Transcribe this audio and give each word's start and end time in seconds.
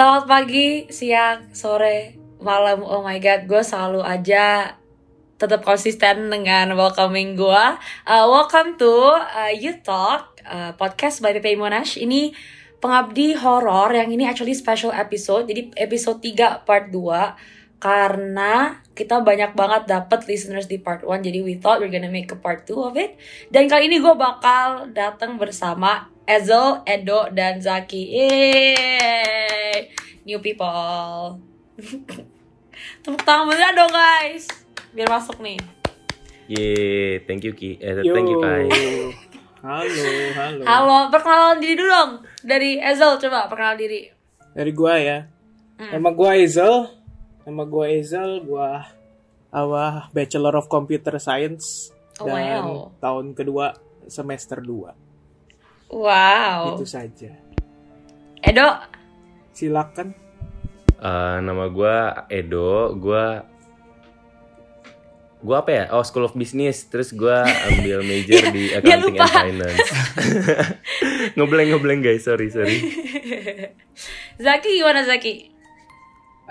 Selamat 0.00 0.24
pagi, 0.24 0.88
siang, 0.88 1.52
sore, 1.52 2.16
malam. 2.40 2.80
Oh 2.80 3.04
my 3.04 3.20
god, 3.20 3.44
gue 3.44 3.60
selalu 3.60 4.00
aja 4.00 4.72
tetap 5.36 5.60
konsisten 5.60 6.32
dengan 6.32 6.72
welcoming 6.72 7.36
gue. 7.36 7.64
Uh, 8.08 8.24
welcome 8.24 8.80
to 8.80 8.88
uh, 9.12 9.52
You 9.52 9.76
Talk 9.84 10.40
uh, 10.48 10.72
podcast 10.80 11.20
by 11.20 11.36
Pepe 11.36 11.52
Monash. 11.52 12.00
Ini 12.00 12.32
pengabdi 12.80 13.36
horor 13.44 13.92
yang 13.92 14.08
ini 14.08 14.24
actually 14.24 14.56
special 14.56 14.88
episode. 14.88 15.52
Jadi 15.52 15.76
episode 15.76 16.24
3 16.24 16.64
part 16.64 16.88
2 16.88 17.76
karena 17.76 18.80
kita 18.96 19.20
banyak 19.20 19.52
banget 19.52 19.84
dapat 19.84 20.24
listeners 20.24 20.64
di 20.64 20.80
part 20.80 21.04
1 21.04 21.24
jadi 21.24 21.40
we 21.40 21.56
thought 21.56 21.80
we're 21.80 21.88
gonna 21.88 22.12
make 22.12 22.28
a 22.28 22.36
part 22.36 22.68
2 22.68 22.76
of 22.76 22.92
it 23.00 23.16
dan 23.48 23.72
kali 23.72 23.88
ini 23.88 23.96
gue 23.96 24.12
bakal 24.12 24.92
datang 24.92 25.40
bersama 25.40 26.12
Ezel, 26.30 26.86
Edo, 26.86 27.26
dan 27.34 27.58
Zaki 27.58 28.06
Yeay! 28.06 29.90
New 30.22 30.38
people 30.38 31.42
Tepuk 33.02 33.22
tangan 33.26 33.50
bener 33.50 33.74
dong 33.74 33.90
guys 33.90 34.46
Biar 34.94 35.10
masuk 35.10 35.42
nih 35.42 35.58
Yeay, 36.46 37.26
thank 37.26 37.42
you 37.42 37.50
Ki. 37.50 37.82
Eh, 37.82 38.06
Yo. 38.06 38.14
thank 38.14 38.30
you 38.30 38.38
Kai. 38.38 38.70
Halo, 39.66 40.06
halo. 40.38 40.62
Halo, 40.64 40.98
perkenalan 41.10 41.58
diri 41.58 41.74
dulu 41.74 41.90
dong 41.90 42.12
Dari 42.46 42.78
Ezel, 42.78 43.18
coba 43.18 43.50
perkenalan 43.50 43.78
diri 43.82 44.06
Dari 44.54 44.70
gua 44.70 44.94
ya. 45.02 45.26
Hmm. 45.82 45.98
Nama 45.98 46.10
gua 46.14 46.30
Ezel. 46.38 46.94
Nama 47.42 47.62
gua 47.66 47.86
Ezel, 47.90 48.38
gua 48.46 48.86
awah 49.50 50.06
Bachelor 50.14 50.54
of 50.62 50.70
Computer 50.70 51.18
Science 51.18 51.90
Oh, 52.20 52.28
dan 52.28 52.62
wow. 52.62 52.92
tahun 53.00 53.32
kedua 53.32 53.72
semester 54.06 54.60
2. 54.60 55.09
Wow 55.90 56.78
Itu 56.78 56.86
saja. 56.86 57.34
Edo, 58.40 58.68
Silakan. 59.50 60.14
Eh, 61.00 61.36
nama 61.42 61.66
gua 61.68 62.24
Edo, 62.30 62.96
gua 62.96 63.44
gua 65.40 65.56
apa 65.64 65.70
ya? 65.72 65.84
Oh, 65.92 66.04
School 66.04 66.30
of 66.30 66.36
Business. 66.38 66.88
Terus 66.88 67.12
gua 67.12 67.44
ambil 67.44 68.00
major 68.10 68.48
di 68.54 68.72
Accounting 68.72 69.18
and 69.18 69.32
Finance. 69.32 69.88
ngebleng 71.36 71.68
ngebleng 71.74 72.00
guys, 72.00 72.24
sorry 72.24 72.48
sorry. 72.48 72.78
Zaki 74.44 74.80
gimana 74.80 75.04
Zaki? 75.04 75.50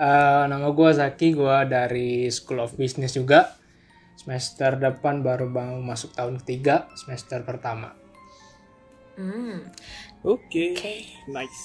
Eh, 0.00 0.44
nama 0.48 0.72
gue 0.72 0.90
Zaki, 0.96 1.36
gue 1.36 1.56
dari 1.68 2.32
School 2.32 2.64
of 2.64 2.72
Business 2.80 3.12
juga. 3.12 3.52
Semester 4.16 4.80
depan 4.80 5.20
baru 5.20 5.44
mau 5.44 5.76
masuk 5.76 6.16
tahun 6.16 6.40
ketiga, 6.40 6.88
semester 6.96 7.44
pertama. 7.44 7.99
Hmm, 9.16 9.66
Oke. 10.20 10.76
Oke. 10.76 10.94
Nice. 11.26 11.62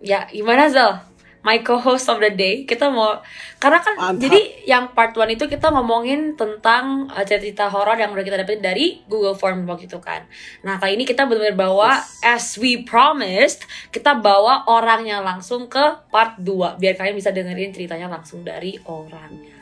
Ya, 0.00 0.28
gimana 0.28 0.68
Zal? 0.68 1.08
My 1.40 1.64
co-host 1.64 2.04
of 2.12 2.20
the 2.20 2.28
day. 2.28 2.68
Kita 2.68 2.92
mau 2.92 3.16
karena 3.56 3.80
kan 3.80 3.96
Mantap. 3.96 4.28
jadi 4.28 4.40
yang 4.68 4.92
part 4.92 5.16
1 5.16 5.24
itu 5.32 5.48
kita 5.48 5.72
ngomongin 5.72 6.36
tentang 6.36 7.08
uh, 7.08 7.24
cerita 7.24 7.64
horor 7.72 7.96
yang 7.96 8.12
udah 8.12 8.20
kita 8.20 8.36
dapetin 8.36 8.60
dari 8.60 9.00
Google 9.08 9.32
Form 9.32 9.64
waktu 9.64 9.88
itu 9.88 9.96
kan. 10.04 10.28
Nah, 10.60 10.76
kali 10.76 11.00
ini 11.00 11.08
kita 11.08 11.24
benar-benar 11.24 11.56
bawa 11.56 11.96
as 12.20 12.60
we 12.60 12.84
promised, 12.84 13.64
kita 13.88 14.20
bawa 14.20 14.68
orangnya 14.68 15.24
langsung 15.24 15.64
ke 15.64 15.80
part 16.12 16.36
2 16.36 16.76
biar 16.76 17.00
kalian 17.00 17.16
bisa 17.16 17.32
dengerin 17.32 17.72
ceritanya 17.72 18.12
langsung 18.12 18.44
dari 18.44 18.76
orangnya. 18.84 19.56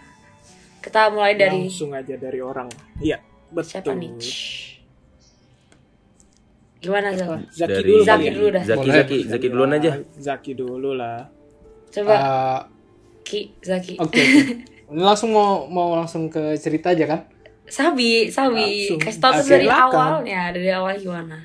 Kita 0.83 1.15
mulai 1.15 1.39
dari 1.39 1.63
Langsung 1.71 1.95
aja 1.95 2.19
dari 2.19 2.43
orang. 2.43 2.67
Iya, 2.99 3.23
siapa 3.63 3.95
betul. 3.95 4.03
nih? 4.03 4.11
Gimana 6.79 7.11
Zal? 7.11 7.43
Zaki 7.49 7.71
Dari 7.73 7.91
dulu. 7.91 8.03
Zaki 8.03 8.23
ya. 8.23 8.33
dulu 8.33 8.49
dah. 8.49 8.63
Zaki. 8.63 8.89
Zaki 8.89 9.19
Zaki 9.27 9.47
duluan 9.49 9.71
aja. 9.73 9.91
Zaki 10.15 10.53
dulu 10.55 10.91
lah. 10.95 11.27
Coba 11.89 12.15
Eh, 12.15 12.61
Ki 13.23 13.41
Zaki. 13.61 13.95
Oke, 13.99 14.19
oke. 14.19 14.23
Ini 14.89 15.03
langsung 15.03 15.31
mau 15.31 15.67
mau 15.67 15.93
langsung 15.93 16.27
ke 16.27 16.57
cerita 16.57 16.91
aja 16.91 17.05
kan? 17.05 17.21
Sabi, 17.65 18.33
Sabi, 18.33 18.89
kasih 18.97 19.21
tau 19.21 19.37
tuh 19.37 19.45
Ah, 19.45 19.51
dari 19.53 19.69
awalnya, 19.69 20.43
dari 20.49 20.71
awal 20.73 20.97
gimana? 20.97 21.37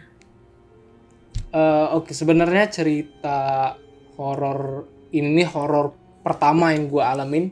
Eh, 1.52 1.88
oke, 1.92 2.16
sebenarnya 2.16 2.72
cerita 2.72 3.74
horor 4.16 4.88
ini 5.12 5.44
horor 5.44 5.92
pertama 6.22 6.72
yang 6.72 6.88
gue 6.88 7.04
alamin 7.04 7.46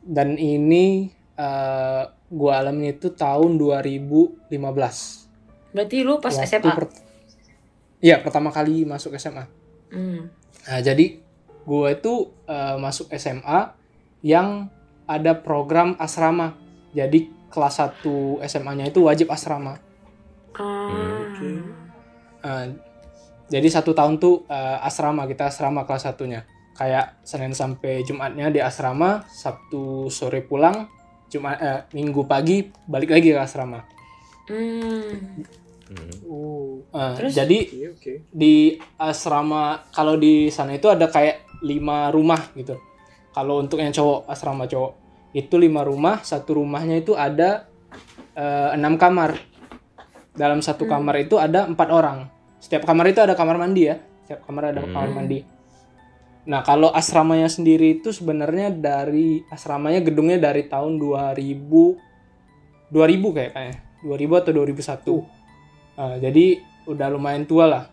dan 0.00 0.34
ini 0.34 1.06
eh 1.32 2.02
gue 2.26 2.48
alamin 2.50 2.96
itu 2.96 3.12
tahun 3.12 3.60
2015. 3.60 5.21
Berarti 5.72 5.96
lu 6.04 6.20
pas 6.20 6.32
Waktu 6.32 6.48
SMA? 6.48 6.72
per- 6.72 6.92
Iya, 8.02 8.18
pertama 8.18 8.50
kali 8.50 8.82
masuk 8.82 9.14
SMA. 9.14 9.46
Hmm. 9.94 10.26
Nah, 10.66 10.80
jadi 10.82 11.22
gue 11.62 11.88
itu 11.88 12.14
eh, 12.46 12.76
masuk 12.76 13.06
SMA 13.14 13.72
yang 14.26 14.66
ada 15.06 15.38
program 15.38 15.94
asrama. 15.96 16.58
Jadi 16.92 17.30
kelas 17.48 17.78
1 17.78 18.42
SMA-nya 18.42 18.90
itu 18.90 19.06
wajib 19.06 19.30
asrama. 19.30 19.78
Oke. 20.58 21.50
Eh, 22.42 22.66
jadi 23.48 23.68
satu 23.70 23.94
tahun 23.94 24.18
tuh 24.18 24.42
eh, 24.50 24.78
asrama 24.82 25.22
kita 25.24 25.46
asrama 25.46 25.86
kelas 25.86 26.02
satunya. 26.04 26.42
Kayak 26.74 27.20
Senin 27.22 27.54
sampai 27.54 28.02
Jumatnya 28.02 28.50
di 28.50 28.58
asrama, 28.58 29.22
Sabtu 29.30 30.10
sore 30.10 30.42
pulang, 30.42 30.90
Jumat 31.30 31.56
eh, 31.60 31.80
Minggu 31.94 32.26
pagi 32.26 32.66
balik 32.90 33.14
lagi 33.14 33.30
ke 33.30 33.38
asrama. 33.38 33.78
Hmm. 34.50 35.61
Hmm. 35.92 36.10
Oh, 36.24 36.80
Eh, 36.92 37.12
Terus? 37.16 37.32
jadi 37.32 37.58
oke 37.64 37.88
oke. 37.96 38.12
di 38.28 38.54
asrama 38.96 39.62
kalau 39.88 40.16
di 40.16 40.48
sana 40.48 40.72
itu 40.72 40.88
ada 40.88 41.06
kayak 41.06 41.60
lima 41.60 42.08
rumah 42.08 42.52
gitu. 42.52 42.76
Kalau 43.30 43.60
untuk 43.60 43.78
yang 43.78 43.88
cowok 43.90 44.26
asrama 44.26 44.64
cowok 44.64 44.92
itu 45.32 45.54
lima 45.56 45.80
rumah, 45.80 46.20
satu 46.20 46.56
rumahnya 46.56 46.98
itu 46.98 47.12
ada 47.12 47.68
eh, 48.32 48.70
enam 48.72 48.96
kamar. 48.96 49.36
Dalam 50.32 50.60
satu 50.60 50.84
kamar 50.84 51.20
itu 51.20 51.36
ada 51.36 51.64
empat 51.64 51.88
orang. 51.88 52.28
Setiap 52.56 52.84
kamar 52.84 53.08
itu 53.08 53.20
ada 53.20 53.32
kamar 53.32 53.56
mandi 53.56 53.88
ya. 53.88 54.00
Setiap 54.24 54.44
kamar 54.44 54.72
ada 54.72 54.80
Hmm. 54.80 54.92
kamar 54.92 55.10
mandi. 55.12 55.44
Nah 56.42 56.60
kalau 56.60 56.90
asramanya 56.90 57.46
sendiri 57.46 58.00
itu 58.00 58.10
sebenarnya 58.10 58.68
dari 58.68 59.44
asramanya 59.46 60.02
gedungnya 60.02 60.42
dari 60.42 60.66
tahun 60.66 60.98
2000 60.98 61.96
2000 62.90 63.30
kayak 63.30 63.50
kayaknya 63.52 63.76
2000 64.02 64.40
atau 64.42 64.52
2001. 64.52 65.41
Eh, 65.92 66.16
jadi 66.18 66.46
udah 66.84 67.08
lumayan 67.08 67.44
tua 67.44 67.64
lah. 67.68 67.84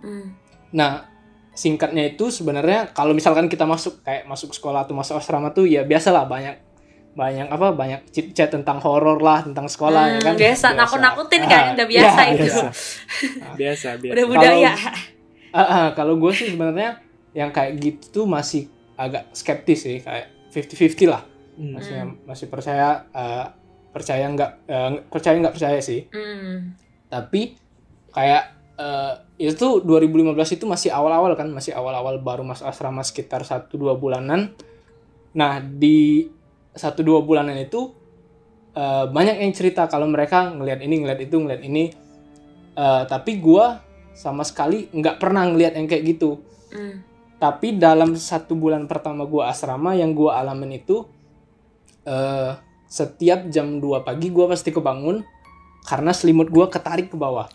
Hmm. 0.00 0.34
Nah, 0.70 1.06
singkatnya 1.50 2.04
itu 2.06 2.28
sebenarnya 2.28 2.90
kalau 2.90 3.12
misalkan 3.12 3.46
kita 3.46 3.64
masuk 3.64 4.02
kayak 4.02 4.26
masuk 4.26 4.52
sekolah 4.52 4.84
atau 4.84 4.92
masuk 4.92 5.16
asrama 5.16 5.48
tuh 5.50 5.64
ya 5.64 5.82
biasalah 5.82 6.28
banyak 6.28 6.60
banyak 7.16 7.48
apa 7.48 7.72
banyak 7.72 8.12
chit 8.12 8.36
chat 8.36 8.52
tentang 8.52 8.76
horor 8.76 9.16
lah 9.16 9.40
tentang 9.40 9.64
sekolah 9.64 10.04
ya 10.04 10.18
Hmm, 10.20 10.26
kan. 10.26 10.34
biasa, 10.36 10.66
nakut-nakutin 10.76 11.42
kan, 11.48 11.62
Ah, 11.64 11.72
udah 11.72 11.86
biasa 11.88 12.20
ya, 12.20 12.28
itu. 12.28 12.44
biasa. 12.44 12.66
Biasa, 13.60 13.88
biasa. 13.96 14.12
Udah 14.12 14.24
budaya. 14.28 14.72
Ah, 15.48 15.60
ah, 15.64 15.86
kalau 15.96 16.20
gue 16.20 16.28
sih 16.28 16.52
sebenarnya 16.52 17.00
yang 17.32 17.48
kayak 17.48 17.80
gitu 17.80 18.04
tuh 18.12 18.24
masih 18.28 18.68
agak 18.92 19.32
skeptis 19.32 19.88
sih 19.88 20.04
kayak 20.04 20.28
50-50 20.52 21.08
lah. 21.08 21.24
Hmm. 21.56 21.72
Masih 21.72 21.94
masih 22.28 22.46
percaya 22.52 23.08
eh, 23.08 23.44
percaya 23.88 24.28
nggak 24.28 24.50
eh, 24.68 24.90
percaya 25.08 25.40
nggak 25.40 25.54
percaya 25.56 25.80
sih. 25.80 26.04
Hmm. 26.12 26.76
Tapi 27.06 27.56
kayak 28.12 28.56
eh, 28.80 29.14
itu 29.36 29.84
2015 29.84 30.56
itu 30.56 30.64
masih 30.64 30.90
awal-awal 30.92 31.36
kan 31.36 31.48
masih 31.52 31.76
awal-awal 31.76 32.20
baru 32.20 32.44
masuk 32.44 32.64
asrama 32.68 33.04
sekitar 33.04 33.44
1-2 33.44 33.96
bulanan. 34.00 34.56
Nah 35.36 35.60
di 35.60 36.28
1-2 36.72 37.24
bulanan 37.24 37.56
itu 37.60 37.92
eh, 38.76 39.04
banyak 39.08 39.40
yang 39.44 39.52
cerita 39.52 39.88
kalau 39.88 40.08
mereka 40.08 40.52
ngelihat 40.52 40.80
ini 40.84 40.94
ngelihat 41.04 41.20
itu 41.20 41.36
ngelihat 41.36 41.62
ini. 41.64 41.84
Eh, 42.76 43.02
tapi 43.08 43.40
gua 43.40 43.80
sama 44.16 44.44
sekali 44.44 44.88
nggak 44.92 45.20
pernah 45.20 45.44
ngelihat 45.48 45.76
yang 45.76 45.88
kayak 45.88 46.04
gitu. 46.16 46.40
Hmm. 46.66 46.98
tapi 47.38 47.78
dalam 47.78 48.18
satu 48.18 48.58
bulan 48.58 48.90
pertama 48.90 49.22
gua 49.22 49.54
asrama 49.54 49.94
yang 49.94 50.18
gua 50.18 50.42
alamin 50.42 50.82
itu 50.82 51.06
eh 52.02 52.58
setiap 52.90 53.46
jam 53.54 53.78
2 53.78 54.02
pagi 54.02 54.34
gua 54.34 54.50
pasti 54.50 54.74
kebangun 54.74 55.22
karena 55.86 56.10
selimut 56.10 56.50
gua 56.50 56.66
ketarik 56.66 57.08
ke 57.08 57.16
bawah. 57.16 57.46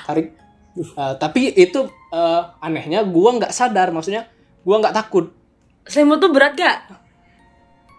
Ketarik 0.00 0.40
Eh, 0.78 1.14
tapi 1.18 1.50
itu 1.58 1.90
eh, 2.14 2.42
anehnya 2.62 3.02
gua 3.02 3.34
nggak 3.36 3.50
sadar 3.50 3.90
maksudnya 3.90 4.30
gua 4.62 4.78
nggak 4.78 4.94
takut. 4.94 5.34
Selimut 5.82 6.22
tuh 6.22 6.30
berat 6.30 6.54
gak? 6.54 6.78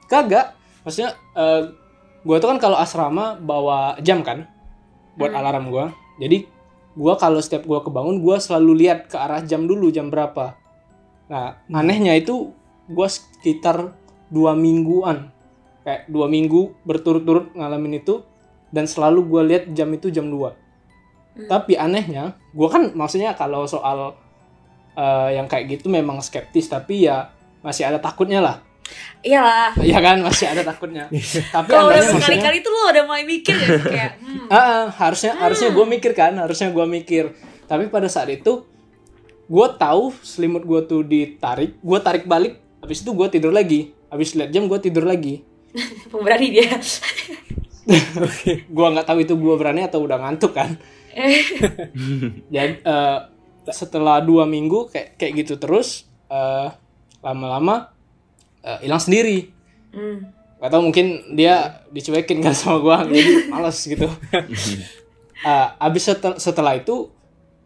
kagak. 0.08 0.56
Maksudnya 0.88 1.12
eh, 1.36 1.62
gua 2.24 2.38
tuh 2.40 2.50
kan 2.56 2.60
kalau 2.64 2.78
asrama 2.80 3.36
bawa 3.36 4.00
jam 4.00 4.24
kan 4.24 4.48
buat 5.20 5.36
Hmm. 5.36 5.40
alarm 5.44 5.66
gua. 5.68 5.92
Jadi 6.16 6.48
gua 6.96 7.20
kalau 7.20 7.44
setiap 7.44 7.68
gua 7.68 7.84
kebangun 7.84 8.24
gua 8.24 8.40
selalu 8.40 8.88
lihat 8.88 9.12
ke 9.12 9.20
arah 9.20 9.44
jam 9.44 9.68
dulu 9.68 9.92
jam 9.92 10.08
berapa. 10.08 10.56
Nah 11.28 11.60
anehnya 11.76 12.16
itu 12.16 12.56
gua 12.88 13.12
sekitar 13.12 13.92
dua 14.32 14.56
mingguan. 14.56 15.28
Kayak 15.84 16.08
dua 16.08 16.32
minggu 16.32 16.72
berturut-turut 16.88 17.52
ngalamin 17.52 18.00
itu 18.00 18.24
dan 18.72 18.88
selalu 18.88 19.20
gua 19.28 19.42
lihat 19.46 19.70
jam 19.76 19.92
itu 19.92 20.10
jam 20.10 20.28
2 20.28 20.72
Hmm. 21.32 21.48
tapi 21.48 21.80
anehnya 21.80 22.36
gua 22.52 22.68
kan 22.68 22.92
maksudnya 22.92 23.32
kalau 23.40 23.64
soal 23.64 24.20
eh, 25.00 25.40
yang 25.40 25.48
kayak 25.48 25.80
gitu 25.80 25.88
memang 25.88 26.20
skeptis 26.20 26.68
tapi 26.68 27.08
ya 27.08 27.32
masih 27.62 27.88
ada 27.88 28.02
takutnya 28.02 28.42
lah. 28.42 28.58
Iyalah. 29.22 29.78
ya 29.80 30.02
kan? 30.02 30.20
Masih 30.20 30.50
ada 30.50 30.66
takutnya. 30.66 31.08
Tapi 31.56 31.70
Kalau 31.70 31.94
udah 31.94 32.04
sekali-kali 32.04 32.60
tuh 32.60 32.74
lo 32.74 32.92
udah 32.92 33.04
mulai 33.08 33.24
mikir 33.24 33.56
ya 33.56 33.70
kayak 33.96 34.12
hmm, 34.20 34.52
Ah, 34.52 34.58
ah, 34.58 34.84
harusnya 34.92 35.38
harusnya 35.38 35.72
gue 35.72 35.86
mikir 35.88 36.12
kan? 36.12 36.36
Harusnya 36.36 36.74
gue 36.74 36.86
mikir. 36.90 37.32
Tapi 37.70 37.88
pada 37.88 38.12
saat 38.12 38.28
itu 38.28 38.68
gue 39.48 39.68
tahu 39.80 40.12
selimut 40.26 40.66
gue 40.68 40.82
tuh 40.90 41.02
ditarik 41.08 41.80
gue 41.80 42.00
tarik 42.04 42.24
balik 42.28 42.60
habis 42.84 43.00
itu 43.06 43.14
gue 43.16 43.28
tidur 43.32 43.54
lagi. 43.56 43.96
Habis 44.12 44.36
lihat 44.36 44.52
jam 44.52 44.68
gue 44.68 44.80
tidur 44.82 45.08
lagi. 45.08 45.46
Pemberani 46.12 46.48
dia. 46.52 46.76
Gue 48.68 48.88
nggak 48.90 49.06
tahu 49.06 49.20
itu 49.20 49.34
gue 49.34 49.56
berani 49.56 49.84
atau 49.84 50.02
udah 50.02 50.18
ngantuk 50.18 50.54
kan 50.54 50.76
jadi 52.54 52.74
eh, 52.80 53.20
setelah 53.68 54.20
dua 54.20 54.44
minggu 54.44 54.88
kayak 54.88 55.16
kayak 55.16 55.34
gitu 55.38 55.54
terus 55.58 56.08
eh, 56.28 56.68
lama-lama 57.20 57.92
eh, 58.62 58.80
hilang 58.82 59.00
sendiri 59.00 59.52
Hmm. 59.92 60.24
Gak 60.56 60.72
tau 60.72 60.80
mungkin 60.80 61.36
dia 61.36 61.84
dicuekin 61.92 62.40
kan 62.40 62.56
sama 62.56 62.80
gua 62.80 63.04
jadi 63.04 63.52
males 63.52 63.76
gitu. 63.84 64.08
Eh, 65.42 65.68
abis 65.82 66.06
setel- 66.06 66.38
setelah 66.38 66.78
itu 66.78 67.10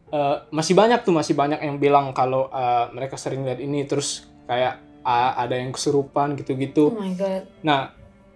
eh, 0.10 0.38
masih 0.48 0.74
banyak 0.74 1.04
tuh 1.04 1.12
masih 1.12 1.36
banyak 1.36 1.60
yang 1.60 1.76
bilang 1.76 2.16
kalau 2.16 2.48
eh, 2.48 2.86
mereka 2.90 3.14
sering 3.14 3.44
lihat 3.44 3.60
ini 3.60 3.84
terus 3.84 4.24
kayak 4.48 4.80
ah, 5.04 5.36
ada 5.36 5.54
yang 5.54 5.70
kesurupan 5.70 6.34
Oh 6.34 6.36
gitu-gitu. 6.36 6.96
my 6.96 7.14
god. 7.14 7.44
Nah, 7.62 7.94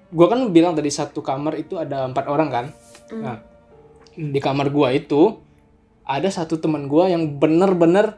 gua 0.09 0.27
kan 0.29 0.39
bilang 0.49 0.73
tadi 0.73 0.89
satu 0.89 1.21
kamar 1.21 1.57
itu 1.57 1.77
ada 1.77 2.09
empat 2.09 2.25
orang 2.27 2.49
kan. 2.49 2.65
Hmm. 3.09 3.21
Nah, 3.23 3.37
di 4.17 4.39
kamar 4.41 4.73
gua 4.73 4.91
itu 4.93 5.37
ada 6.05 6.29
satu 6.29 6.57
teman 6.57 6.89
gua 6.89 7.09
yang 7.09 7.37
bener-bener 7.37 8.17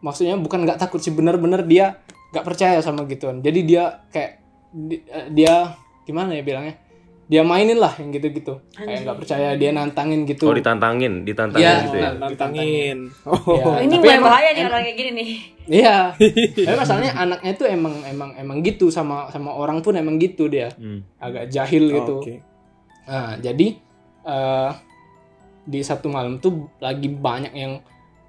maksudnya 0.00 0.38
bukan 0.38 0.64
nggak 0.64 0.78
takut 0.78 1.02
sih 1.02 1.10
bener-bener 1.10 1.66
dia 1.66 2.00
nggak 2.32 2.44
percaya 2.44 2.78
sama 2.80 3.04
gituan. 3.08 3.40
Jadi 3.40 3.60
dia 3.64 4.04
kayak 4.12 4.32
eh, 4.92 5.26
dia 5.32 5.76
gimana 6.08 6.36
ya 6.36 6.42
bilangnya? 6.44 6.87
Dia 7.28 7.44
mainin 7.44 7.76
lah 7.76 7.92
yang 8.00 8.08
gitu-gitu. 8.08 8.56
Kayak 8.72 9.04
nggak 9.04 9.18
percaya 9.20 9.52
dia 9.52 9.68
nantangin 9.68 10.24
gitu. 10.24 10.48
Oh 10.48 10.56
ditantangin, 10.56 11.28
ditantangin 11.28 11.60
Iya, 11.62 11.84
gitu 11.84 11.96
ya. 11.96 12.08
nah, 12.08 12.12
Nantangin. 12.24 12.98
Ya, 13.04 13.28
Oh, 13.28 13.76
ini 13.76 13.94
emang- 14.00 14.24
bahaya 14.24 14.48
nih 14.50 14.64
orang 14.64 14.80
kayak 14.80 14.96
gini 14.96 15.10
nih. 15.12 15.28
Iya. 15.68 15.96
Tapi 16.66 16.72
masalahnya 16.74 17.12
anaknya 17.14 17.50
itu 17.52 17.64
emang 17.68 17.94
emang 18.02 18.30
emang 18.34 18.58
gitu 18.64 18.88
sama 18.88 19.28
sama 19.28 19.52
orang 19.52 19.84
pun 19.84 19.92
emang 19.92 20.16
gitu 20.16 20.48
dia. 20.48 20.72
Hmm. 20.74 21.04
Agak 21.20 21.52
jahil 21.52 21.92
gitu. 21.92 22.14
Oke. 22.18 22.40
Nah, 23.04 23.36
jadi 23.36 23.76
eh, 24.24 24.70
di 25.62 25.80
satu 25.80 26.08
malam 26.08 26.40
tuh 26.40 26.72
lagi 26.78 27.06
banyak 27.06 27.52
yang 27.52 27.84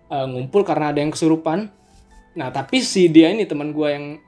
eh, 0.06 0.26
ngumpul 0.28 0.68
karena 0.68 0.92
ada 0.92 1.00
yang 1.00 1.10
kesurupan. 1.10 1.72
Nah, 2.36 2.52
tapi 2.52 2.80
si 2.80 3.08
dia 3.08 3.32
ini 3.32 3.48
teman 3.48 3.72
gua 3.72 3.96
yang 3.96 4.20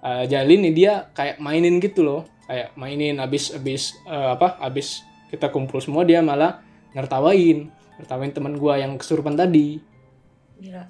eh, 0.00 0.24
jalin 0.26 0.62
nih 0.64 0.72
dia 0.72 0.92
kayak 1.10 1.38
mainin 1.38 1.76
gitu 1.76 2.00
loh, 2.00 2.30
kayak 2.50 2.74
mainin 2.74 3.22
abis 3.22 3.54
abis 3.54 3.94
eh, 4.10 4.30
apa? 4.34 4.58
Abis 4.58 5.06
kita 5.30 5.54
kumpul 5.54 5.78
semua 5.78 6.02
dia 6.02 6.18
malah 6.18 6.58
nertawain, 6.98 7.70
nertawain 8.02 8.34
teman 8.34 8.58
gua 8.58 8.82
yang 8.82 8.98
kesurupan 8.98 9.38
tadi. 9.38 9.78
Gila. 10.58 10.82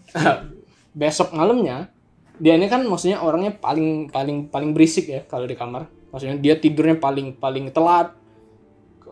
Besok 1.00 1.36
malamnya 1.36 1.92
dia 2.40 2.56
ini 2.56 2.72
kan 2.72 2.80
maksudnya 2.88 3.20
orangnya 3.20 3.52
paling 3.52 4.08
paling 4.08 4.48
paling 4.48 4.72
berisik 4.72 5.12
ya 5.12 5.20
kalau 5.28 5.44
di 5.44 5.52
kamar. 5.52 5.84
Maksudnya 6.10 6.40
dia 6.40 6.56
tidurnya 6.56 6.96
paling 6.96 7.36
paling 7.36 7.68
telat. 7.76 8.16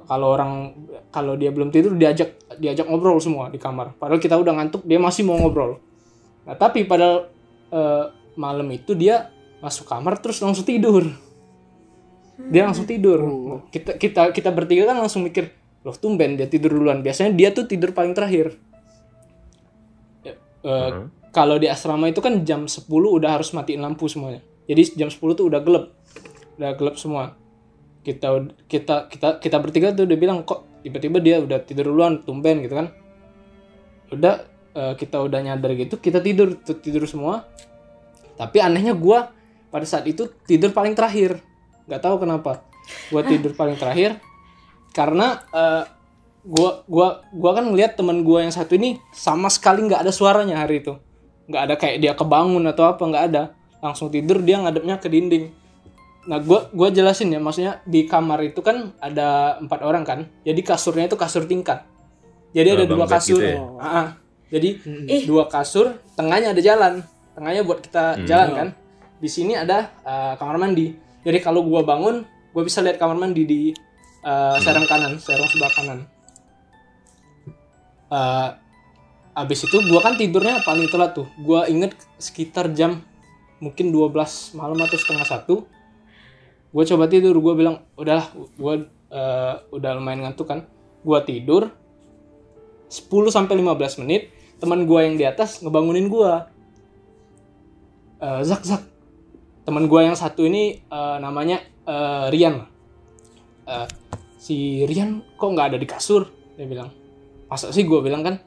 Kalau 0.09 0.33
orang 0.33 0.73
kalau 1.13 1.37
dia 1.37 1.53
belum 1.53 1.69
tidur 1.69 1.93
diajak 1.93 2.41
diajak 2.57 2.89
ngobrol 2.89 3.21
semua 3.21 3.53
di 3.53 3.61
kamar. 3.61 3.93
Padahal 4.01 4.17
kita 4.17 4.41
udah 4.41 4.57
ngantuk 4.57 4.89
dia 4.89 4.97
masih 4.97 5.29
mau 5.29 5.37
ngobrol. 5.37 5.77
Nah 6.49 6.57
tapi 6.57 6.89
pada 6.89 7.29
eh, 7.69 8.05
malam 8.41 8.65
itu 8.73 8.97
dia 8.97 9.29
masuk 9.61 9.85
kamar 9.85 10.17
terus 10.17 10.41
langsung 10.41 10.65
tidur. 10.65 11.28
Dia 12.39 12.63
langsung 12.71 12.87
tidur. 12.87 13.19
Kita 13.75 13.99
kita 13.99 14.31
kita 14.31 14.55
bertiga 14.55 14.87
kan 14.87 15.03
langsung 15.03 15.27
mikir 15.27 15.51
loh 15.83 15.95
tumben 15.99 16.39
dia 16.39 16.47
tidur 16.47 16.71
duluan. 16.71 17.03
Biasanya 17.03 17.35
dia 17.35 17.51
tuh 17.51 17.67
tidur 17.67 17.91
paling 17.91 18.15
terakhir. 18.15 18.55
Ya, 20.23 20.39
eh, 20.63 20.91
Hmm. 20.95 21.11
Kalau 21.29 21.61
di 21.61 21.69
asrama 21.69 22.09
itu 22.09 22.25
kan 22.25 22.41
jam 22.43 22.65
10 22.65 22.89
udah 22.89 23.37
harus 23.37 23.53
matiin 23.53 23.85
lampu 23.85 24.09
semuanya. 24.09 24.41
Jadi 24.65 24.97
jam 24.97 25.13
10 25.13 25.37
tuh 25.37 25.47
udah 25.51 25.61
gelap. 25.61 25.93
Udah 26.57 26.73
gelap 26.75 26.97
semua. 26.97 27.37
Kita 28.01 28.49
kita 28.65 29.13
kita 29.13 29.29
kita 29.39 29.57
bertiga 29.61 29.93
tuh 29.93 30.09
udah 30.09 30.19
bilang 30.19 30.41
kok 30.43 30.65
tiba-tiba 30.81 31.19
dia 31.21 31.37
udah 31.43 31.59
tidur 31.63 31.93
duluan 31.93 32.25
tumben 32.25 32.65
gitu 32.65 32.75
kan. 32.81 32.87
Udah 34.09 34.49
eh, 34.73 34.95
kita 34.97 35.21
udah 35.21 35.39
nyadar 35.43 35.77
gitu, 35.77 36.01
kita 36.01 36.25
tidur 36.25 36.57
tuh 36.65 36.81
tidur 36.81 37.05
semua. 37.05 37.45
Tapi 38.39 38.63
anehnya 38.63 38.97
gua 38.97 39.35
pada 39.69 39.85
saat 39.85 40.09
itu 40.09 40.33
tidur 40.49 40.73
paling 40.73 40.97
terakhir. 40.97 41.45
Nggak 41.89 42.01
tahu 42.01 42.17
kenapa. 42.21 42.63
Gua 43.09 43.21
tidur 43.21 43.53
paling 43.53 43.77
terakhir 43.77 44.21
karena 44.93 45.41
eh, 45.49 45.83
gua 46.45 46.85
gua 46.85 47.09
gua 47.31 47.51
kan 47.53 47.65
ngeliat 47.67 47.97
teman 47.97 48.23
gua 48.23 48.45
yang 48.45 48.53
satu 48.53 48.77
ini 48.77 48.97
sama 49.11 49.49
sekali 49.49 49.85
nggak 49.85 50.05
ada 50.05 50.13
suaranya 50.13 50.61
hari 50.61 50.81
itu. 50.81 50.97
Nggak 51.49 51.63
ada 51.65 51.75
kayak 51.77 51.97
dia 51.99 52.13
kebangun 52.13 52.65
atau 52.65 52.85
apa 52.87 53.03
nggak 53.03 53.25
ada. 53.33 53.43
Langsung 53.81 54.09
tidur 54.09 54.41
dia 54.41 54.61
ngadepnya 54.61 54.97
ke 54.97 55.09
dinding. 55.09 55.53
Nah 56.29 56.41
gua 56.41 56.69
gua 56.73 56.89
jelasin 56.89 57.33
ya 57.33 57.41
maksudnya 57.41 57.81
di 57.85 58.05
kamar 58.05 58.41
itu 58.45 58.61
kan 58.61 58.93
ada 59.01 59.57
empat 59.57 59.81
orang 59.81 60.05
kan. 60.05 60.29
Jadi 60.45 60.61
kasurnya 60.61 61.09
itu 61.09 61.17
kasur 61.17 61.45
tingkat. 61.45 61.85
Jadi 62.53 62.69
Oh, 62.69 62.77
ada 62.81 62.85
dua 62.85 63.05
kasur. 63.07 63.37
gitu 63.37 63.45
ya? 63.45 63.61
Ah, 63.77 63.85
ah. 63.85 64.07
jadi 64.49 64.81
Ih. 65.05 65.23
dua 65.29 65.45
kasur 65.49 66.01
tengahnya 66.17 66.57
ada 66.57 66.61
jalan. 66.61 67.05
Tengahnya 67.37 67.63
buat 67.63 67.81
kita 67.81 68.17
Hmm. 68.17 68.25
jalan 68.25 68.49
kan. 68.51 68.69
Di 69.21 69.29
sini 69.29 69.53
ada 69.53 69.93
eh, 70.01 70.33
kamar 70.37 70.57
mandi 70.57 71.08
jadi 71.25 71.39
kalau 71.43 71.67
gua 71.67 71.83
bangun 71.83 72.27
gua 72.55 72.63
bisa 72.65 72.83
lihat 72.83 72.99
kamar 72.99 73.19
mandi 73.19 73.43
di 73.45 73.61
eh, 74.23 74.57
serang 74.63 74.87
kanan 74.87 75.19
serang 75.19 75.49
sebelah 75.51 75.73
kanan. 75.75 75.99
Eh, 78.09 78.49
abis 79.39 79.69
itu 79.69 79.79
gua 79.87 80.01
kan 80.03 80.19
tidurnya 80.19 80.63
paling 80.63 80.91
telat 80.91 81.15
tuh. 81.15 81.29
Gua 81.43 81.67
inget 81.67 81.95
sekitar 82.19 82.71
jam 82.75 83.03
mungkin 83.59 83.91
12 83.91 84.55
malam 84.55 84.79
atau 84.79 84.99
setengah 84.99 85.27
satu 85.27 85.55
gue 86.69 86.85
coba 86.85 87.09
tidur. 87.09 87.35
Gue 87.41 87.55
bilang 87.59 87.83
udahlah 87.97 88.29
gue 88.37 88.75
udah 89.73 89.91
lumayan 89.99 90.29
ngantuk 90.29 90.47
kan. 90.47 90.69
Gue 91.01 91.19
tidur 91.25 91.73
10 92.93 93.09
sampai 93.35 93.57
15 93.59 94.05
menit 94.05 94.31
teman 94.63 94.85
gue 94.85 95.01
yang 95.01 95.17
di 95.19 95.25
atas 95.27 95.65
ngebangunin 95.65 96.07
gue 96.07 96.33
Eh, 98.19 98.43
Zak 98.43 98.67
Zak 98.67 98.83
teman 99.69 99.85
gue 99.85 100.01
yang 100.01 100.17
satu 100.17 100.49
ini 100.49 100.81
eh, 100.81 101.17
namanya 101.21 101.61
eh, 101.85 102.33
Rian. 102.33 102.65
Eh, 103.69 103.87
si 104.41 104.89
Rian 104.89 105.21
kok 105.37 105.53
nggak 105.53 105.77
ada 105.77 105.79
di 105.79 105.85
kasur? 105.85 106.25
Dia 106.57 106.65
bilang. 106.65 106.89
Masa 107.53 107.69
sih 107.69 107.85
gue 107.85 108.01
bilang 108.01 108.25
kan? 108.25 108.41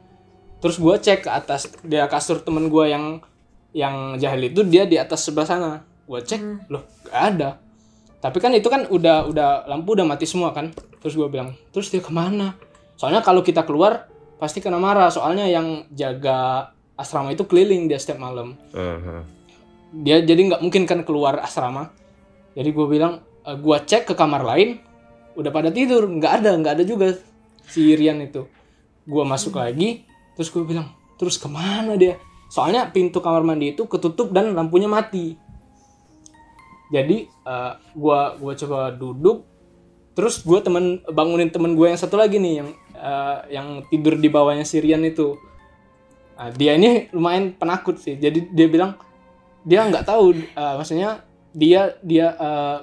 Terus 0.57 0.81
gue 0.81 0.95
cek 0.97 1.25
ke 1.25 1.29
atas 1.29 1.69
dia 1.85 2.09
kasur 2.09 2.41
temen 2.41 2.73
gue 2.73 2.85
yang 2.89 3.21
yang 3.77 4.17
jahil 4.17 4.49
itu 4.49 4.65
dia 4.65 4.89
di 4.89 4.97
atas 4.97 5.21
sebelah 5.21 5.45
sana. 5.45 5.85
Gue 6.09 6.25
cek 6.25 6.73
loh 6.73 6.89
gak 7.05 7.37
ada. 7.37 7.61
Tapi 8.17 8.37
kan 8.41 8.57
itu 8.57 8.65
kan 8.65 8.89
udah 8.89 9.29
udah 9.29 9.69
lampu 9.69 9.93
udah 9.93 10.09
mati 10.09 10.25
semua 10.25 10.57
kan? 10.57 10.73
Terus 11.05 11.13
gue 11.13 11.29
bilang 11.29 11.53
terus 11.69 11.93
dia 11.93 12.01
ke 12.01 12.09
mana? 12.09 12.57
Soalnya 12.97 13.21
kalau 13.21 13.45
kita 13.45 13.61
keluar 13.61 14.09
pasti 14.41 14.57
kena 14.57 14.81
marah. 14.81 15.13
Soalnya 15.13 15.45
yang 15.45 15.85
jaga 15.93 16.73
asrama 16.97 17.29
itu 17.29 17.45
keliling 17.45 17.85
dia 17.85 18.01
setiap 18.01 18.17
malam. 18.17 18.57
Aha. 18.73 19.40
Dia 19.91 20.23
jadi 20.23 20.39
nggak 20.39 20.61
mungkin 20.63 20.83
kan 20.87 21.03
keluar 21.03 21.43
asrama. 21.43 21.91
Jadi 22.55 22.69
gue 22.71 22.87
bilang 22.87 23.23
e, 23.43 23.51
gue 23.59 23.77
cek 23.83 24.11
ke 24.11 24.13
kamar 24.15 24.43
lain 24.47 24.79
udah 25.35 25.51
pada 25.51 25.71
tidur 25.71 26.07
nggak 26.07 26.43
ada 26.43 26.51
nggak 26.55 26.73
ada 26.79 26.83
juga 26.87 27.19
si 27.67 27.91
Rian 27.91 28.23
itu. 28.23 28.47
Gue 29.03 29.23
masuk 29.27 29.59
lagi 29.59 30.07
terus 30.39 30.47
gue 30.47 30.63
bilang 30.63 30.95
terus 31.19 31.35
ke 31.35 31.51
mana 31.51 31.99
dia? 31.99 32.15
Soalnya 32.51 32.87
pintu 32.91 33.19
kamar 33.23 33.43
mandi 33.43 33.75
itu 33.75 33.87
ketutup 33.87 34.31
dan 34.31 34.55
lampunya 34.55 34.87
mati. 34.87 35.35
Jadi 36.91 37.23
eh, 37.27 37.73
gua 37.95 38.35
gua 38.35 38.51
coba 38.51 38.91
duduk 38.91 39.47
terus 40.11 40.43
gue 40.43 40.59
temen 40.59 40.99
bangunin 41.07 41.47
temen 41.47 41.71
gue 41.71 41.87
yang 41.87 41.95
satu 41.95 42.19
lagi 42.19 42.35
nih 42.35 42.59
yang 42.59 42.69
eh, 42.91 43.37
yang 43.55 43.67
tidur 43.87 44.19
di 44.19 44.27
bawahnya 44.27 44.67
si 44.67 44.83
Rian 44.83 45.03
itu. 45.07 45.39
Nah, 46.35 46.49
dia 46.51 46.73
ini 46.75 47.07
lumayan 47.15 47.53
penakut 47.55 48.01
sih. 48.01 48.17
Jadi 48.17 48.51
dia 48.51 48.67
bilang 48.67 48.97
dia 49.65 49.85
nggak 49.85 50.05
tahu 50.05 50.33
eh, 50.33 50.75
maksudnya 50.77 51.25
dia 51.51 51.99
dia 51.99 52.31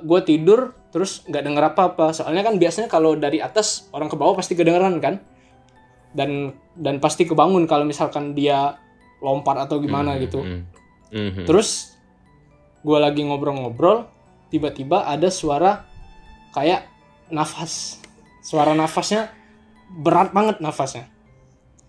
gue 0.04 0.20
tidur 0.28 0.76
terus 0.88 1.25
nggak 1.28 1.44
denger 1.44 1.64
apa 1.73 1.82
apa 1.92 2.06
soalnya 2.16 2.44
kan 2.44 2.56
biasanya 2.56 2.88
kalau 2.88 3.12
dari 3.16 3.40
atas 3.44 3.88
orang 3.92 4.08
ke 4.08 4.16
bawah 4.16 4.37
pasti 4.40 4.56
kedengeran 4.56 5.00
kan? 5.00 5.20
Dan 6.16 6.56
dan 6.73 7.00
pasti 7.04 7.28
kebangun 7.28 7.68
kalau 7.68 7.85
misalkan 7.85 8.32
dia 8.32 8.80
lompat 9.20 9.68
atau 9.68 9.76
gimana 9.80 10.16
gitu. 10.20 10.40
Hmm. 10.40 10.64
Mhm. 11.08 11.49
terus 11.49 11.97
gue 12.85 12.99
lagi 13.00 13.25
ngobrol-ngobrol 13.25 14.04
tiba-tiba 14.52 15.08
ada 15.08 15.32
suara 15.32 15.85
kayak 16.52 16.88
nafas. 17.32 18.00
Suara 18.40 18.73
nafasnya 18.73 19.28
berat 19.92 20.32
banget 20.32 20.61
nafasnya. 20.61 21.08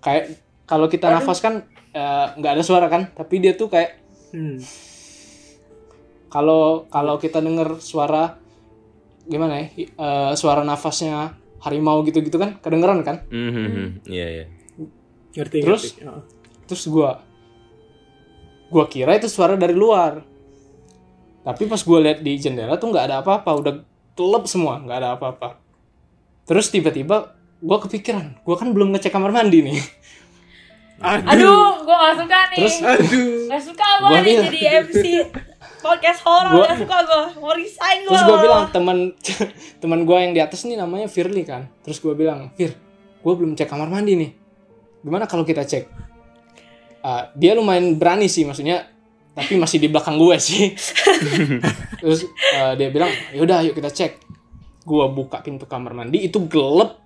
Kayak 0.04 0.40
kalau 0.68 0.92
kita 0.92 1.08
nafas 1.08 1.40
kan 1.40 1.64
eh, 1.96 2.26
nggak 2.36 2.52
ada 2.60 2.64
suara 2.64 2.88
kan? 2.92 3.12
Tapi 3.16 3.36
dia 3.40 3.56
tuh 3.56 3.72
kayak 3.72 4.09
Hmm. 4.30 4.58
kalau 6.28 6.86
kalau 6.88 7.18
kita 7.18 7.40
denger 7.40 7.80
suara 7.80 8.38
gimana 9.24 9.58
ya 9.58 9.66
eh, 9.76 10.32
suara 10.34 10.62
nafasnya 10.62 11.34
harimau 11.60 12.02
gitu-gitu 12.02 12.36
kan 12.36 12.58
kedengeran 12.58 13.02
kan 13.02 13.26
Mhm, 13.28 14.06
Iya 14.06 14.28
iya. 14.28 14.46
Ngerti 15.32 15.58
Terus? 15.60 15.84
ngerti. 15.92 16.02
Heeh. 16.04 16.22
terus 16.64 16.84
gua 16.86 17.18
gua 18.68 18.86
kira 18.86 19.14
itu 19.14 19.26
suara 19.26 19.54
dari 19.54 19.74
luar 19.74 20.22
tapi 21.42 21.66
pas 21.66 21.82
gua 21.82 21.98
lihat 22.00 22.22
di 22.22 22.38
jendela 22.38 22.78
tuh 22.78 22.90
nggak 22.90 23.06
ada 23.06 23.16
apa-apa 23.20 23.50
udah 23.56 23.74
gelap 24.14 24.46
semua 24.46 24.78
nggak 24.78 24.98
ada 25.00 25.10
apa-apa 25.14 25.58
terus 26.46 26.70
tiba-tiba 26.70 27.34
gua 27.58 27.78
kepikiran 27.80 28.38
gua 28.42 28.56
kan 28.56 28.70
belum 28.70 28.94
ngecek 28.94 29.10
kamar 29.10 29.34
mandi 29.34 29.66
nih 29.66 29.78
Aduh, 31.02 31.80
gue 31.80 31.96
gak 31.96 32.16
suka 32.18 32.40
nih. 32.50 32.58
Terus, 32.60 32.76
Aduh. 32.82 33.48
Gak 33.48 33.62
suka 33.64 33.88
gue 34.00 34.10
nih 34.10 34.24
bilang. 34.26 34.46
jadi 34.46 34.60
MC 34.84 35.04
podcast 35.80 36.20
horor. 36.22 36.52
Gua- 36.54 36.68
Gak 36.68 36.78
suka 36.78 36.98
gue. 37.02 37.24
Mau 37.38 37.54
resign 37.54 37.98
gue. 38.00 38.10
terus 38.10 38.24
gua 38.26 38.38
bilang 38.38 38.64
teman 38.68 38.98
teman 39.82 40.00
gua 40.04 40.18
yang 40.20 40.34
di 40.34 40.40
atas 40.40 40.64
nih 40.64 40.76
namanya 40.76 41.08
Firly 41.08 41.44
kan 41.44 41.72
terus 41.80 41.98
gua 41.98 42.12
bilang 42.14 42.52
Fir 42.54 42.76
gua 43.20 43.34
belum 43.34 43.54
cek 43.54 43.66
kamar 43.66 43.88
mandi 43.88 44.14
nih 44.14 44.32
gimana 45.00 45.24
kalau 45.24 45.42
kita 45.42 45.64
cek 45.64 45.88
Ah, 47.00 47.32
dia 47.32 47.56
lumayan 47.56 47.96
berani 47.96 48.28
sih 48.28 48.44
maksudnya 48.44 48.92
tapi 49.32 49.56
masih 49.56 49.80
di 49.80 49.88
belakang 49.88 50.20
gue 50.20 50.36
sih 50.38 50.76
terus 52.02 52.28
eh, 52.28 52.74
dia 52.76 52.92
bilang 52.92 53.08
yaudah 53.32 53.64
yuk 53.64 53.72
kita 53.74 53.88
cek 53.88 54.20
gua 54.84 55.08
buka 55.08 55.40
pintu 55.40 55.64
kamar 55.64 55.96
mandi 55.96 56.20
itu 56.22 56.44
gelap 56.46 57.00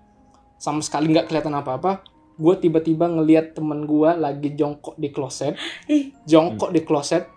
sama 0.58 0.82
sekali 0.82 1.14
nggak 1.14 1.30
kelihatan 1.30 1.54
apa-apa 1.54 2.02
gue 2.34 2.56
tiba-tiba 2.58 3.06
ngelihat 3.08 3.54
temen 3.54 3.84
gua 3.84 4.14
lagi 4.14 4.52
jongkok 4.52 4.96
di 4.96 5.08
kloset 5.08 5.54
Ih. 5.86 6.10
jongkok 6.24 6.70
di 6.70 6.82
kloset 6.82 7.30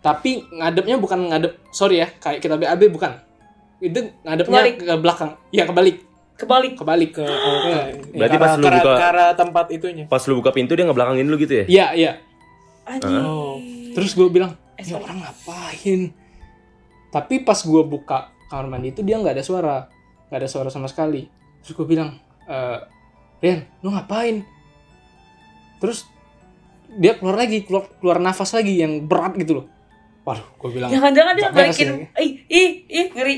tapi 0.00 0.48
ngadepnya 0.50 0.96
bukan 0.96 1.28
ngadep 1.28 1.60
sorry 1.68 2.00
ya 2.00 2.08
kayak 2.12 2.40
kita 2.40 2.54
BAB 2.54 2.88
bukan 2.88 3.20
itu 3.78 3.96
ngadepnya 4.20 4.60
Kebalik. 4.60 4.74
ke 4.78 4.94
belakang 4.96 5.30
ya 5.50 5.64
kebalik 5.64 5.96
Kebalik. 6.34 6.72
kebalik 6.74 7.10
Ke 7.12 7.20
ke 7.22 7.72
Berarti 8.16 8.36
pas 8.36 8.50
lu 8.50 8.62
ke 8.62 8.66
arah- 8.66 8.80
buka- 8.80 8.96
ke 8.96 9.04
arah 9.06 9.30
tempat 9.34 9.66
itunya. 9.68 10.04
Pas 10.06 10.22
lu 10.22 10.34
buka 10.34 10.50
pintu 10.50 10.72
dia 10.72 10.82
ngebelakangin 10.82 11.26
lu 11.26 11.36
gitu 11.36 11.52
ya? 11.54 11.64
iya 11.66 11.86
iya 11.94 12.12
Anjing. 12.82 13.20
Oh. 13.20 13.60
terus 13.92 14.12
gue 14.12 14.24
bilang 14.26 14.56
Eh, 14.74 14.82
ini 14.82 14.90
sorry. 14.90 15.04
orang 15.04 15.18
ngapain 15.20 16.00
tapi 17.10 17.34
pas 17.40 17.58
gue 17.58 17.82
buka 17.84 18.18
kamar 18.48 18.66
mandi 18.66 18.90
itu 18.90 19.00
dia 19.00 19.14
nggak 19.14 19.36
ada 19.36 19.44
suara 19.44 19.76
nggak 20.26 20.38
ada 20.38 20.48
suara 20.48 20.68
sama 20.68 20.86
sekali 20.86 21.28
terus 21.60 21.74
gue 21.74 21.84
bilang 21.84 22.16
eh 22.42 22.78
Rian 23.40 23.64
lu 23.80 23.88
ngapain 23.92 24.44
terus 25.80 26.04
dia 27.00 27.16
keluar 27.16 27.40
lagi 27.40 27.64
keluar 27.64 27.88
keluar 27.98 28.18
nafas 28.20 28.52
lagi 28.52 28.76
yang 28.80 29.08
berat 29.08 29.36
gitu 29.40 29.62
loh 29.62 29.66
waduh 30.28 30.44
gue 30.60 30.68
bilang 30.76 30.90
Jangan-jangan 30.92 31.32
dia 31.32 31.48
balikin. 31.48 31.88
Ih, 32.20 32.44
ih, 32.44 32.70
ih, 32.86 33.06
ngeri. 33.16 33.36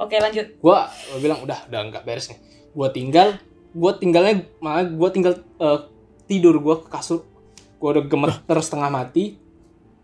Oke 0.00 0.16
lanjut. 0.16 0.56
gua 0.64 0.88
gua 0.88 1.18
bilang 1.20 1.38
udah 1.44 1.68
udah 1.68 1.80
nggak 1.92 2.04
beres 2.08 2.32
nih 2.32 2.38
gua 2.72 2.88
tinggal 2.88 3.36
gua 3.76 3.92
tinggalnya 4.00 4.48
malah 4.62 4.88
gua 4.88 5.12
tinggal 5.12 5.36
eh, 5.36 5.78
tidur 6.24 6.56
gua 6.56 6.80
ke 6.80 6.88
kasur 6.88 7.28
gua 7.76 7.98
udah 7.98 8.04
gemeter 8.08 8.58
setengah 8.64 8.88
mati 8.88 9.36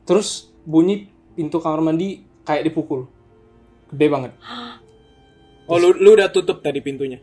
terus 0.05 0.53
bunyi 0.69 1.09
pintu 1.33 1.65
kamar 1.65 1.81
mandi 1.81 2.21
kayak 2.45 2.69
dipukul 2.69 3.09
gede 3.89 4.07
banget 4.11 4.33
Oh, 5.67 5.83
lu, 5.83 5.91
lu 5.99 6.15
udah 6.15 6.31
tutup 6.31 6.63
tadi 6.63 6.79
pintunya. 6.79 7.19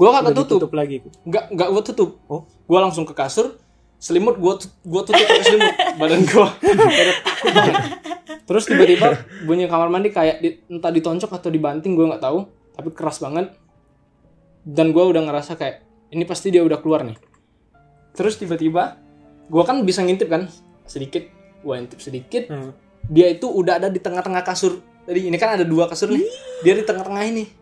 Gua 0.00 0.16
kagak 0.16 0.32
Udah 0.32 0.40
tutup 0.40 0.56
ditutup 0.64 0.72
lagi. 0.72 0.96
nggak 1.28 1.44
nggak 1.52 1.68
gua 1.68 1.82
tutup. 1.84 2.10
Oh. 2.24 2.48
gua 2.64 2.88
langsung 2.88 3.04
ke 3.04 3.12
kasur 3.12 3.60
selimut 4.00 4.40
gua 4.40 4.56
gua 4.80 5.04
tutup 5.04 5.20
pakai 5.20 5.44
selimut. 5.44 5.74
Badan 6.00 6.20
gua. 6.24 6.48
Terus 8.48 8.64
tiba-tiba 8.64 9.20
bunyi 9.44 9.68
kamar 9.68 9.92
mandi 9.92 10.08
kayak 10.08 10.40
di- 10.40 10.56
entah 10.66 10.88
ditoncok 10.88 11.30
atau 11.30 11.52
dibanting 11.52 11.92
gua 11.92 12.16
nggak 12.16 12.24
tahu. 12.24 12.48
Tapi 12.72 12.88
keras 12.96 13.20
banget. 13.20 13.52
Dan 14.64 14.96
gua 14.96 15.04
udah 15.04 15.20
ngerasa 15.20 15.60
kayak 15.60 15.84
ini 16.10 16.24
pasti 16.24 16.48
dia 16.48 16.64
udah 16.64 16.80
keluar 16.80 17.04
nih. 17.04 17.20
Terus 18.16 18.40
tiba-tiba 18.40 18.96
gua 19.46 19.62
kan 19.68 19.84
bisa 19.84 20.00
ngintip 20.00 20.32
kan 20.32 20.48
sedikit. 20.88 21.28
Gua 21.60 21.76
intip 21.76 22.00
sedikit. 22.00 22.48
Hmm. 22.48 22.72
dia 23.10 23.26
itu 23.26 23.48
udah 23.48 23.80
ada 23.80 23.88
di 23.92 23.98
tengah-tengah 23.98 24.44
kasur. 24.44 24.80
Tadi 25.04 25.28
ini 25.28 25.36
kan 25.36 25.58
ada 25.58 25.64
dua 25.64 25.88
kasur 25.88 26.08
nih. 26.08 26.24
Dia 26.62 26.72
di 26.72 26.84
tengah-tengah 26.84 27.24
ini 27.26 27.59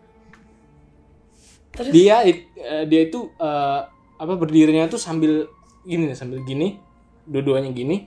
Terus? 1.79 1.91
Dia 1.95 2.27
eh, 2.27 2.83
dia 2.91 3.01
itu 3.07 3.31
eh, 3.39 3.79
apa 4.19 4.33
berdirinya 4.35 4.91
tuh 4.91 4.99
sambil 4.99 5.47
gini 5.87 6.11
nih, 6.11 6.17
sambil 6.19 6.43
gini 6.43 6.75
dua-duanya 7.23 7.71
gini. 7.71 8.03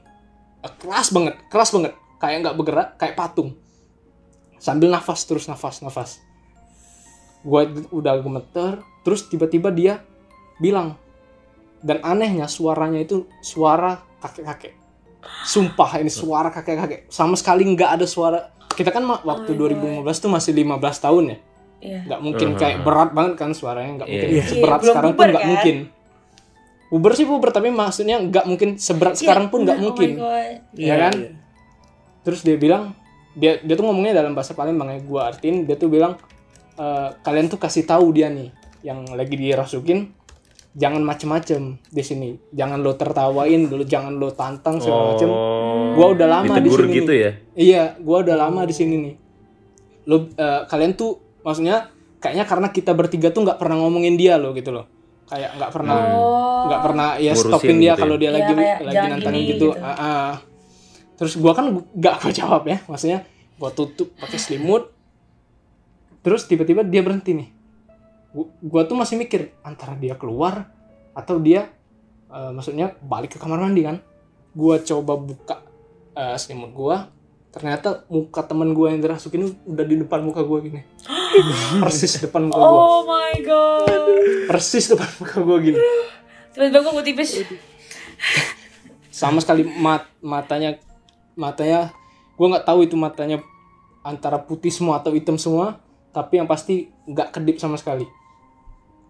Eh, 0.60 0.72
keras 0.76 1.08
banget 1.08 1.40
keras 1.48 1.72
banget. 1.72 1.96
Kayak 2.20 2.36
nggak 2.44 2.56
bergerak 2.60 2.88
kayak 3.00 3.16
patung. 3.16 3.56
Sambil 4.60 4.92
nafas 4.92 5.24
terus 5.24 5.48
nafas 5.48 5.80
nafas. 5.80 6.20
Gua 7.40 7.64
d- 7.64 7.88
udah 7.88 8.20
gemeter 8.20 8.84
terus 9.02 9.26
tiba-tiba 9.26 9.72
dia 9.72 10.04
bilang 10.60 10.94
dan 11.82 11.98
anehnya 12.04 12.46
suaranya 12.46 13.00
itu 13.00 13.24
suara 13.40 14.04
kakek-kakek. 14.20 14.76
Sumpah 15.48 15.98
ini 15.98 16.12
suara 16.12 16.52
kakek-kakek. 16.52 17.08
Sama 17.10 17.34
sekali 17.40 17.66
nggak 17.66 17.90
ada 17.98 18.06
suara. 18.06 18.52
Kita 18.72 18.92
kan 18.92 19.02
waktu 19.08 19.56
Oh 19.56 19.58
my 19.58 20.04
2015 20.04 20.22
tuh 20.22 20.30
masih 20.30 20.52
15 20.54 21.04
tahun 21.08 21.24
ya 21.34 21.38
Iya. 21.82 22.00
nggak 22.06 22.20
mungkin 22.20 22.48
Uh-huh. 22.48 22.60
kayak 22.60 22.78
berat 22.80 23.10
banget 23.10 23.34
kan 23.36 23.50
suaranya 23.50 23.92
nggak 23.96 24.08
Iya. 24.08 24.14
mungkin 24.14 24.30
Iya. 24.32 24.44
seberat 24.46 24.62
Iya, 24.72 24.78
belum 24.80 24.94
sekarang 24.94 25.12
pun 25.12 25.24
nggak 25.26 25.34
kan? 25.36 25.50
mungkin 25.50 25.76
puber 26.88 27.12
sih 27.12 27.24
puber 27.24 27.50
tapi 27.50 27.68
maksudnya 27.68 28.16
nggak 28.20 28.44
mungkin 28.44 28.68
seberat 28.76 29.14
sekarang 29.14 29.46
pun 29.48 29.58
nggak 29.62 29.76
Iya, 29.76 29.84
mungkin 29.84 30.10
Oh 30.14 30.22
God. 30.22 30.54
Iya 30.76 30.94
kan? 31.00 31.14
terus 32.22 32.40
dia 32.40 32.54
bilang 32.54 32.94
dia 33.32 33.58
dia 33.58 33.74
tuh 33.74 33.82
ngomongnya 33.82 34.14
dalam 34.14 34.30
bahasa 34.30 34.52
Palembang 34.52 34.88
ya 34.88 35.00
gua 35.00 35.26
artiin 35.28 35.64
dia 35.64 35.74
tuh 35.74 35.88
bilang 35.88 36.14
"Eh, 36.74 37.08
kalian 37.18 37.48
tuh 37.48 37.56
kasih 37.56 37.82
tahu 37.82 38.12
dia 38.12 38.28
nih 38.28 38.52
yang 38.82 39.08
lagi 39.10 39.34
dirasukin 39.34 40.12
jangan 40.72 41.00
macem-macem 41.00 41.60
di 41.82 42.00
sini 42.00 42.28
jangan 42.50 42.78
lo 42.78 42.94
tertawain 42.94 43.66
dulu 43.66 43.82
jangan 43.82 44.14
lo 44.14 44.30
tantang 44.30 44.78
segala 44.78 45.12
macem 45.12 45.28
Oh. 45.28 45.92
gua 45.92 46.06
udah 46.10 46.28
lama 46.30 46.54
di 46.56 46.68
sini 46.68 46.92
gitu 46.94 47.10
nih. 47.10 47.20
ya? 47.20 47.30
Iya, 47.52 47.82
gua 47.98 48.16
udah 48.20 48.36
lama 48.38 48.62
di 48.62 48.72
sini 48.72 48.94
nih. 48.98 49.14
Lo 50.04 50.28
eh, 50.30 50.60
kalian 50.66 50.92
tuh 50.92 51.20
maksudnya 51.42 51.90
kayaknya 52.18 52.46
karena 52.46 52.68
kita 52.70 52.94
bertiga 52.94 53.28
tuh 53.34 53.42
nggak 53.42 53.58
pernah 53.58 53.82
ngomongin 53.82 54.14
dia 54.14 54.38
loh 54.38 54.54
gitu 54.54 54.70
loh. 54.70 54.86
Kayak 55.26 55.58
nggak 55.58 55.70
pernah 55.74 55.96
Oh. 56.12 56.64
nggak 56.70 56.80
pernah 56.84 57.08
ya 57.18 57.32
Ngurusin 57.34 57.50
stopin 57.50 57.76
dia 57.78 57.82
gitu 57.82 57.86
ya? 57.90 57.94
kalau 57.98 58.16
dia 58.16 58.30
Iya, 58.30 58.36
lagi 58.36 58.52
lagi 58.86 59.06
nantangin 59.10 59.42
gitu. 59.42 59.68
gitu. 59.74 59.82
Ah, 59.82 59.90
ah. 59.98 60.30
Terus 61.18 61.32
gua 61.38 61.52
kan 61.54 61.64
nggak 61.72 62.14
gua 62.22 62.32
jawab 62.34 62.62
ya, 62.66 62.78
maksudnya 62.86 63.18
gua 63.58 63.70
tutup 63.70 64.10
pakai 64.16 64.38
selimut. 64.38 64.90
Terus 66.22 66.46
tiba-tiba 66.46 66.86
dia 66.86 67.02
berhenti 67.02 67.34
nih. 67.34 67.48
Gua, 68.30 68.46
gua 68.62 68.82
tuh 68.86 68.94
masih 68.94 69.18
mikir 69.18 69.50
antara 69.62 69.98
dia 69.98 70.14
keluar 70.14 70.70
atau 71.12 71.38
dia 71.38 71.68
eh, 72.28 72.50
maksudnya 72.50 72.94
balik 73.02 73.34
ke 73.34 73.38
kamar 73.38 73.58
mandi 73.58 73.82
kan. 73.82 73.98
Gua 74.52 74.78
coba 74.78 75.16
buka 75.16 75.56
eh, 76.12 76.36
selimut 76.38 76.70
gua, 76.70 77.08
ternyata 77.52 78.08
muka 78.08 78.40
temen 78.42 78.72
gua 78.72 78.90
yang 78.90 79.04
dirasukin 79.04 79.52
udah 79.68 79.84
di 79.84 80.00
depan 80.00 80.24
muka 80.24 80.40
gua 80.42 80.64
gini. 80.64 80.80
Persis 81.84 82.18
depan 82.18 82.48
muka 82.48 82.58
gua. 82.58 82.80
Oh 82.80 83.00
my 83.04 83.36
god. 83.44 84.02
Persis 84.48 84.88
depan 84.88 85.08
muka 85.20 85.38
gua 85.44 85.58
gini. 85.60 85.78
Tiba-tiba 86.52 86.84
gue 86.84 86.92
mau 86.92 87.04
tipis. 87.04 87.30
sama 89.12 89.38
sekali 89.44 89.68
mat 89.68 90.08
matanya 90.24 90.80
matanya 91.36 91.92
gue 92.34 92.46
nggak 92.48 92.64
tahu 92.64 92.88
itu 92.88 92.96
matanya 92.96 93.44
antara 94.02 94.40
putih 94.40 94.72
semua 94.72 94.98
atau 94.98 95.12
hitam 95.12 95.36
semua 95.36 95.78
tapi 96.10 96.40
yang 96.40 96.48
pasti 96.48 96.88
nggak 97.06 97.28
kedip 97.30 97.60
sama 97.60 97.76
sekali 97.76 98.08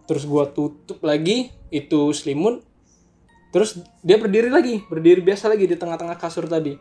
terus 0.05 0.27
gue 0.27 0.45
tutup 0.53 0.99
lagi 1.07 1.55
itu 1.71 2.11
selimut 2.13 2.67
terus 3.55 3.79
dia 4.03 4.19
berdiri 4.19 4.51
lagi 4.51 4.83
berdiri 4.91 5.23
biasa 5.23 5.49
lagi 5.49 5.71
di 5.71 5.79
tengah-tengah 5.79 6.19
kasur 6.19 6.51
tadi 6.51 6.77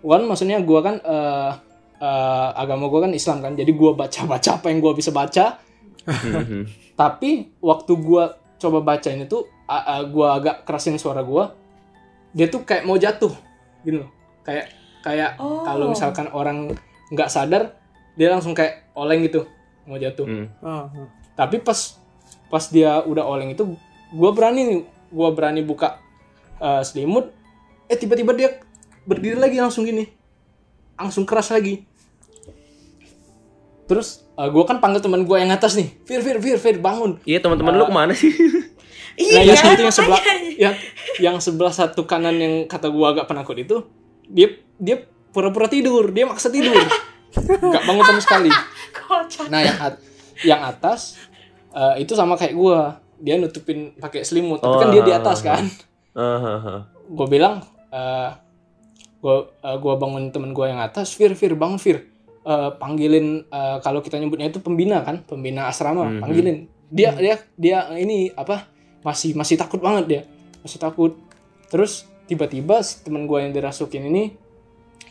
kan 0.00 0.22
maksudnya 0.22 0.58
gue 0.58 0.80
kan 0.80 0.96
eh, 0.96 1.50
eh, 1.98 2.48
agama 2.54 2.86
gue 2.86 3.00
kan 3.00 3.12
Islam 3.12 3.38
kan 3.40 3.52
jadi 3.52 3.68
gue 3.68 3.90
baca-baca 3.92 4.50
apa 4.54 4.66
yang 4.68 4.78
gue 4.78 4.92
bisa 4.94 5.10
baca 5.10 5.58
Mhm. 6.08 6.64
tapi 6.96 7.52
waktu 7.60 7.92
gua 7.94 8.32
coba 8.56 8.80
baca 8.80 9.06
ini 9.06 9.22
tuh 9.24 9.44
a- 9.64 9.84
a- 9.92 10.08
gua 10.08 10.34
agak 10.34 10.64
kerasin 10.64 10.96
suara 10.96 11.20
gua 11.20 11.52
dia 12.32 12.48
tuh 12.48 12.64
kayak 12.64 12.82
mau 12.82 12.96
jatuh 12.96 13.28
gitu 13.84 14.00
loh 14.00 14.10
kayak 14.40 14.72
kayak 14.98 15.36
Oh. 15.36 15.62
kalau 15.62 15.92
misalkan 15.92 16.26
orang 16.28 16.72
nggak 17.08 17.28
sadar 17.28 17.76
dia 18.16 18.28
langsung 18.28 18.50
kayak 18.50 18.88
oleng 18.94 19.20
gitu 19.22 19.44
mau 19.84 19.94
jatuh 19.94 20.24
Hmm. 20.24 20.48
Ah. 20.58 20.88
tapi 21.34 21.60
pas 21.60 21.76
pas 22.48 22.64
dia 22.66 22.98
udah 23.00 23.22
oleng 23.22 23.52
itu 23.52 23.68
gua 24.10 24.32
berani 24.32 24.60
nih 24.64 24.78
gua 25.12 25.28
berani 25.30 25.60
buka 25.60 26.00
eh, 26.56 26.82
selimut 26.82 27.30
eh 27.84 27.94
tiba-tiba 27.94 28.32
dia 28.32 28.48
berdiri 29.08 29.40
lagi 29.40 29.56
langsung 29.56 29.88
gini. 29.88 30.04
Langsung 31.00 31.24
keras 31.24 31.48
lagi. 31.48 31.88
Terus 33.88 34.28
gue 34.36 34.64
kan 34.68 34.78
panggil 34.78 35.00
teman 35.00 35.24
gue 35.24 35.36
yang 35.40 35.48
atas 35.48 35.72
nih. 35.74 35.88
Fir 36.04 36.20
Fir 36.20 36.36
Fir 36.38 36.58
Fir 36.60 36.76
bangun. 36.76 37.16
Iya 37.24 37.40
teman-teman 37.40 37.72
lu 37.74 37.88
ke 37.88 37.94
mana 37.94 38.12
sih? 38.12 38.28
nah 38.28 38.68
Iya, 39.18 39.50
yang 39.50 39.58
satu 39.58 39.82
yang 39.82 39.94
sebelah 39.96 40.22
yang 40.54 40.74
yang 41.18 41.36
sebelah 41.42 41.74
satu 41.74 42.06
kanan 42.06 42.38
yang 42.38 42.54
kata 42.70 42.86
gue 42.86 43.02
agak 43.02 43.26
penakut 43.26 43.58
itu 43.58 43.82
dia 44.28 44.54
dia 44.76 45.02
pura-pura 45.32 45.66
tidur. 45.66 46.12
Dia 46.12 46.28
maksa 46.28 46.52
tidur. 46.52 46.76
Nggak 47.34 47.82
bangun 47.82 48.04
sama 48.04 48.20
sekali. 48.22 48.50
Kocak. 49.08 49.48
nah 49.48 49.64
yang 49.64 49.78
at- 49.80 50.02
yang 50.44 50.60
atas 50.62 51.16
eh, 51.72 52.04
itu 52.04 52.12
sama 52.12 52.36
kayak 52.36 52.54
gue 52.54 52.78
dia 53.18 53.34
nutupin 53.34 53.90
pakai 53.98 54.22
selimut 54.22 54.62
tapi 54.62 54.78
kan 54.78 54.86
Oh, 54.86 54.92
dia 54.94 55.02
di 55.02 55.12
atas 55.16 55.42
kan. 55.42 55.64
Ah, 56.12 56.22
ah, 56.38 56.58
ah. 56.62 56.80
gue 57.08 57.26
bilang 57.26 57.64
eh 59.18 59.42
gue 59.74 59.74
gua 59.82 59.94
bangun 59.98 60.30
temen 60.30 60.54
gue 60.54 60.66
yang 60.66 60.78
atas 60.78 61.10
Fir 61.10 61.34
Fir 61.34 61.58
bangun 61.58 61.78
Fir. 61.78 62.06
Eh, 62.48 62.70
panggilin 62.78 63.44
eh, 63.44 63.76
kalau 63.82 64.00
kita 64.00 64.16
nyebutnya 64.16 64.48
itu 64.48 64.62
pembina 64.62 65.02
kan 65.02 65.20
pembina 65.26 65.66
asrama 65.68 66.06
Mhm. 66.06 66.20
panggilin. 66.22 66.58
Dia 66.88 67.12
dia 67.18 67.36
dia 67.58 67.78
ini 67.98 68.30
apa 68.32 68.64
masih 69.04 69.34
masih 69.36 69.58
takut 69.58 69.82
banget 69.82 70.04
dia 70.06 70.22
masih 70.62 70.78
takut. 70.80 71.12
Terus 71.68 72.06
tiba-tiba 72.24 72.80
si 72.80 73.02
temen 73.04 73.26
gue 73.26 73.38
yang 73.42 73.52
dirasukin 73.52 74.06
ini 74.06 74.32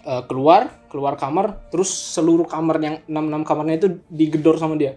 eh, 0.07 0.23
keluar 0.25 0.71
keluar 0.87 1.19
kamar 1.19 1.67
terus 1.69 1.91
seluruh 1.91 2.47
kamar 2.47 2.79
yang 2.79 2.95
enam 3.05 3.27
enam 3.27 3.41
kamarnya 3.43 3.75
itu 3.75 3.87
digedor 4.07 4.55
sama 4.57 4.79
dia. 4.79 4.95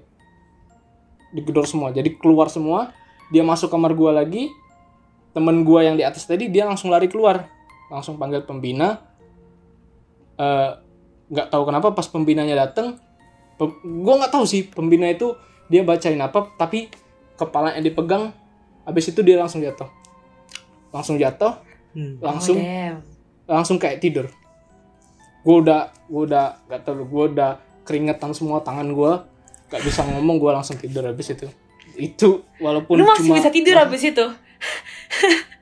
Digedor 1.34 1.66
semua 1.66 1.90
jadi 1.90 2.08
keluar 2.14 2.46
semua. 2.46 2.94
Dia 3.30 3.42
masuk 3.46 3.70
kamar 3.70 3.94
gue 3.94 4.10
lagi 4.10 4.42
temen 5.30 5.62
gue 5.62 5.80
yang 5.82 5.94
di 5.94 6.02
atas 6.02 6.26
tadi 6.26 6.50
dia 6.50 6.66
langsung 6.66 6.90
lari 6.90 7.06
keluar 7.06 7.46
langsung 7.90 8.16
panggil 8.16 8.40
pembina 8.40 9.02
Eh, 10.34 10.70
nggak 11.28 11.46
tahu 11.46 11.62
kenapa 11.62 11.92
pas 11.92 12.06
pembinanya 12.06 12.56
dateng 12.58 12.96
pem- 13.54 13.76
gue 13.76 14.14
nggak 14.16 14.32
tahu 14.32 14.42
sih 14.42 14.64
pembina 14.64 15.04
itu 15.06 15.36
dia 15.68 15.84
bacain 15.84 16.16
apa 16.16 16.48
tapi 16.54 16.88
kepalanya 17.36 17.78
dipegang 17.78 18.32
habis 18.82 19.06
itu 19.06 19.20
dia 19.20 19.36
langsung 19.36 19.60
jatuh 19.60 19.84
langsung 20.88 21.16
jatuh 21.16 21.60
Hmm. 21.90 22.16
langsung 22.18 22.54
Oh, 22.54 22.62
damn. 22.62 22.96
langsung 23.46 23.76
kayak 23.76 23.98
tidur 23.98 24.30
gue 25.40 25.56
udah 25.58 25.90
gue 26.06 26.22
udah 26.24 26.46
gak 26.64 26.80
tau 26.82 26.96
gue 26.96 27.24
udah 27.28 27.50
keringetan 27.82 28.30
semua 28.30 28.58
tangan 28.60 28.88
gue 28.88 29.12
gak 29.68 29.82
bisa 29.82 30.00
ngomong 30.04 30.38
gue 30.38 30.50
langsung 30.50 30.74
tidur 30.74 31.04
habis 31.04 31.28
itu 31.28 31.50
itu 31.92 32.28
walaupun 32.56 32.94
Lu 32.94 33.04
masih 33.04 33.26
cuma 33.26 33.36
bisa 33.36 33.50
tidur 33.50 33.76
abis 33.76 34.02
itu? 34.06 34.22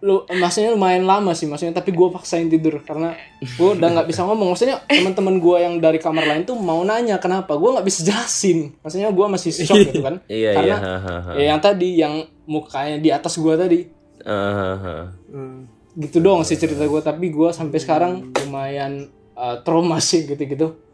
lu 0.00 0.24
maksudnya 0.32 0.72
lumayan 0.72 1.04
lama 1.04 1.36
sih 1.36 1.44
maksudnya 1.44 1.76
tapi 1.76 1.92
gue 1.92 2.08
paksain 2.08 2.48
tidur 2.48 2.80
karena 2.80 3.12
gue 3.44 3.68
udah 3.76 3.88
nggak 4.00 4.08
bisa 4.08 4.24
ngomong 4.24 4.56
maksudnya 4.56 4.80
teman-teman 4.88 5.36
gue 5.36 5.56
yang 5.60 5.74
dari 5.76 6.00
kamar 6.00 6.24
lain 6.24 6.48
tuh 6.48 6.56
mau 6.56 6.80
nanya 6.80 7.20
kenapa 7.20 7.52
gue 7.52 7.68
nggak 7.68 7.84
bisa 7.84 8.00
jelasin 8.08 8.72
maksudnya 8.80 9.12
gue 9.12 9.26
masih 9.28 9.52
shock 9.52 9.76
gitu 9.92 10.00
kan 10.00 10.24
Iya 10.24 10.56
karena 10.56 10.76
iya. 10.80 10.88
ha, 10.88 10.96
ha, 10.96 11.16
ha. 11.20 11.32
ya 11.36 11.44
yang 11.52 11.60
tadi 11.60 12.00
yang 12.00 12.24
mukanya 12.48 12.96
di 12.96 13.12
atas 13.12 13.36
gue 13.36 13.54
tadi 13.60 13.78
ah. 14.24 15.12
Hmm. 15.28 15.68
gitu 16.00 16.24
doang 16.24 16.48
sih 16.48 16.56
cerita 16.56 16.80
gue 16.80 17.00
tapi 17.04 17.28
gue 17.28 17.52
sampai 17.52 17.76
sekarang 17.76 18.32
lumayan 18.40 19.04
uh, 19.36 19.60
trauma 19.60 20.00
sih 20.00 20.24
gitu-gitu 20.24 20.88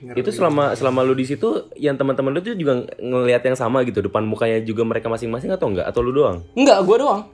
Itu 0.00 0.32
selama 0.32 0.72
selama 0.72 1.04
lu 1.04 1.12
di 1.12 1.28
situ 1.28 1.68
yang 1.76 1.92
teman-teman 2.00 2.32
lu 2.32 2.40
tuh 2.40 2.56
juga 2.56 2.88
ngelihat 2.96 3.44
yang 3.44 3.52
sama 3.52 3.84
gitu 3.84 4.00
depan 4.00 4.24
mukanya 4.24 4.64
juga 4.64 4.80
mereka 4.80 5.12
masing-masing 5.12 5.52
atau 5.52 5.68
enggak 5.68 5.84
atau 5.92 6.00
lu 6.00 6.16
doang? 6.16 6.40
enggak 6.56 6.80
gue 6.88 6.96
doang 6.96 7.28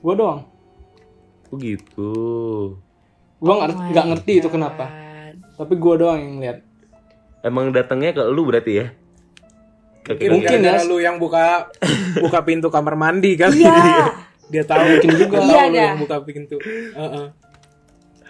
gue 0.00 0.14
doang 0.14 0.40
Oh 1.46 1.56
gitu. 1.56 2.10
gue 3.36 3.52
nggak 3.52 3.68
Oh 3.68 3.82
nggak 3.90 4.06
ngerti 4.08 4.32
itu 4.38 4.48
kenapa 4.48 4.86
tapi 5.52 5.74
gue 5.74 5.94
doang 5.96 6.18
yang 6.18 6.36
lihat 6.38 6.58
Emang 7.40 7.68
datangnya 7.68 8.12
ke 8.12 8.22
lu 8.26 8.44
berarti 8.44 8.72
ya? 8.74 8.86
Ke- 10.02 10.12
ke- 10.14 10.28
Mungkin 10.28 10.60
ya. 10.60 10.76
lu 10.82 10.96
yang 10.96 11.16
buka 11.16 11.72
buka 12.18 12.40
pintu 12.42 12.68
kamar 12.68 12.92
mandi 12.94 13.32
kan. 13.32 13.48
Iya. 13.50 13.72
Dia 14.52 14.60
tahu 14.62 14.84
mungkin 14.84 15.10
juga 15.14 15.36
Iya, 15.38 15.48
tahu 15.48 15.64
lu 15.66 15.76
yang 15.78 15.98
buka 15.98 16.16
pintu. 16.20 16.56
Heeh. 16.92 17.26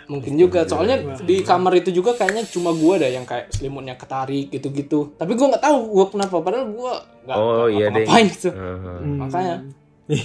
mungkin 0.07 0.35
juga 0.37 0.62
soalnya 0.64 0.99
di 1.23 1.38
kamar 1.40 1.71
itu 1.77 1.90
juga 1.92 2.11
kayaknya 2.12 2.42
cuma 2.44 2.71
gue 2.71 2.94
dah 2.97 3.07
yang 3.09 3.23
kayak 3.23 3.47
selimutnya 3.49 3.94
ketarik 3.94 4.51
gitu-gitu 4.51 5.14
tapi 5.14 5.35
gue 5.35 5.47
nggak 5.47 5.62
tahu 5.62 5.79
gue 5.88 6.07
kenapa 6.09 6.35
padahal 6.37 6.66
gue 6.66 6.92
nggak 7.25 7.37
Oh, 7.37 7.66
iya 7.66 7.87
deh. 7.88 8.03
ngapain 8.05 8.27
gitu 8.27 8.51
ah. 8.51 8.75
Hmm. 8.99 9.16
makanya 9.21 9.55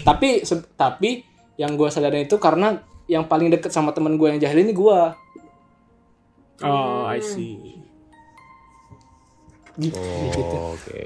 tapi 0.02 0.42
se- 0.42 0.66
tapi 0.74 1.22
yang 1.56 1.76
gue 1.80 1.88
sadarin 1.88 2.28
itu 2.28 2.36
karena 2.38 2.84
yang 3.06 3.30
paling 3.30 3.54
deket 3.54 3.72
sama 3.72 3.94
temen 3.94 4.18
gue 4.18 4.28
yang 4.28 4.40
jahil 4.42 4.60
ini 4.66 4.74
gue 4.76 5.00
Oh, 6.64 7.04
I 7.04 7.20
see. 7.20 7.84
gitu, 9.76 10.00
gitu. 10.32 10.56
Oh, 10.56 10.72
oke. 10.72 11.00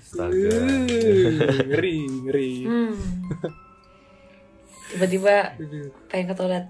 Astaga. 0.00 0.56
Uh, 0.56 1.68
ngeri, 1.68 1.96
ngeri. 2.24 2.52
Hmm. 2.64 2.96
Tiba-tiba 4.88 5.52
pengen 6.08 6.32
ke 6.32 6.34
toilet. 6.34 6.64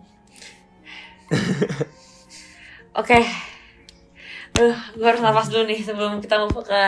Oke. 2.99 3.23
Aduh, 4.59 4.75
gue 4.99 5.07
harus 5.07 5.23
nafas 5.23 5.47
dulu 5.47 5.71
nih 5.71 5.87
sebelum 5.87 6.19
kita 6.19 6.43
mau 6.43 6.51
ke 6.51 6.83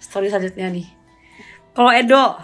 story 0.00 0.32
selanjutnya 0.32 0.72
nih. 0.72 0.88
Kalau 1.76 1.92
Edo, 1.92 2.40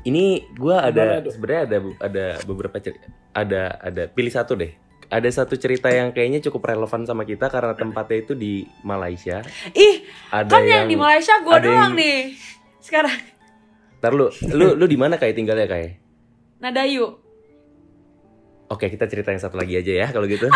Ini 0.00 0.24
gua 0.54 0.84
ada 0.84 1.24
sebenarnya 1.24 1.62
ada 1.64 1.78
ada 1.98 2.26
beberapa 2.44 2.76
cerita 2.78 3.06
ada 3.32 3.62
ada 3.78 4.02
pilih 4.06 4.30
satu 4.30 4.54
deh. 4.54 4.72
Ada 5.08 5.28
satu 5.32 5.56
cerita 5.56 5.88
yang 5.88 6.12
kayaknya 6.12 6.44
cukup 6.44 6.68
relevan 6.68 7.02
sama 7.02 7.24
kita 7.24 7.48
karena 7.48 7.72
tempatnya 7.72 8.18
itu 8.20 8.36
di 8.36 8.52
Malaysia. 8.82 9.40
ih 9.72 10.04
Ada 10.28 10.52
kan 10.52 10.62
yang, 10.62 10.84
di 10.84 10.96
Malaysia 10.96 11.40
gue 11.40 11.48
ada 11.48 11.64
doang 11.64 11.92
yang- 11.92 11.96
nih. 11.96 12.18
Sekarang 12.78 13.16
Ntar 13.98 14.12
lu, 14.14 14.28
lu, 14.52 14.76
lu 14.76 14.84
di 14.86 14.94
mana 14.94 15.16
kayak 15.16 15.34
tinggalnya 15.34 15.66
kayak? 15.66 15.98
Nadayu. 16.60 17.18
Oke, 18.68 18.86
kita 18.86 19.08
cerita 19.08 19.32
yang 19.32 19.40
satu 19.40 19.56
lagi 19.56 19.74
aja 19.74 19.90
ya 19.96 20.06
kalau 20.12 20.28
gitu. 20.28 20.46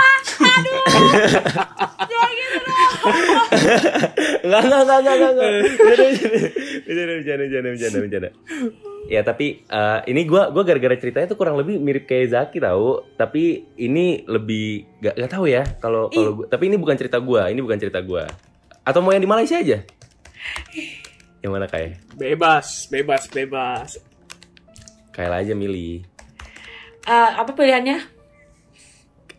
Enggak, 4.44 4.60
enggak, 4.68 4.80
enggak, 4.84 4.98
enggak, 5.00 5.14
enggak, 5.16 5.30
enggak. 5.32 5.50
Bercanda, 6.84 7.12
bercanda, 7.16 7.42
bercanda, 7.42 7.68
bercanda, 7.72 7.98
bercanda. 7.98 8.30
Ya 9.10 9.26
tapi 9.26 9.66
eh, 9.66 10.00
ini 10.06 10.22
gua 10.22 10.54
gua 10.54 10.62
gara-gara 10.62 10.94
ceritanya 10.94 11.26
tuh 11.26 11.38
kurang 11.38 11.58
lebih 11.58 11.78
mirip 11.82 12.06
kayak 12.06 12.32
Zaki 12.32 12.62
tahu, 12.62 13.02
tapi 13.18 13.66
ini 13.74 14.22
lebih 14.30 14.86
gak, 15.02 15.18
gak 15.18 15.32
tahu 15.34 15.50
ya 15.50 15.66
kalau 15.82 16.06
kalau 16.08 16.46
tapi 16.46 16.70
ini 16.70 16.78
bukan 16.78 16.94
cerita 16.94 17.18
gua, 17.18 17.50
ini 17.50 17.58
bukan 17.58 17.78
cerita 17.82 17.98
gua. 17.98 18.30
Atau 18.86 19.02
mau 19.02 19.10
yang 19.10 19.22
di 19.22 19.30
Malaysia 19.30 19.58
aja? 19.58 19.82
Yang 21.42 21.52
mana 21.58 21.66
kayak? 21.66 21.98
Bebas, 22.14 22.86
bebas, 22.86 23.26
bebas. 23.26 23.98
Kayak 25.10 25.42
aja 25.42 25.54
milih. 25.58 26.06
Eh, 27.02 27.30
apa 27.34 27.50
pilihannya? 27.50 27.98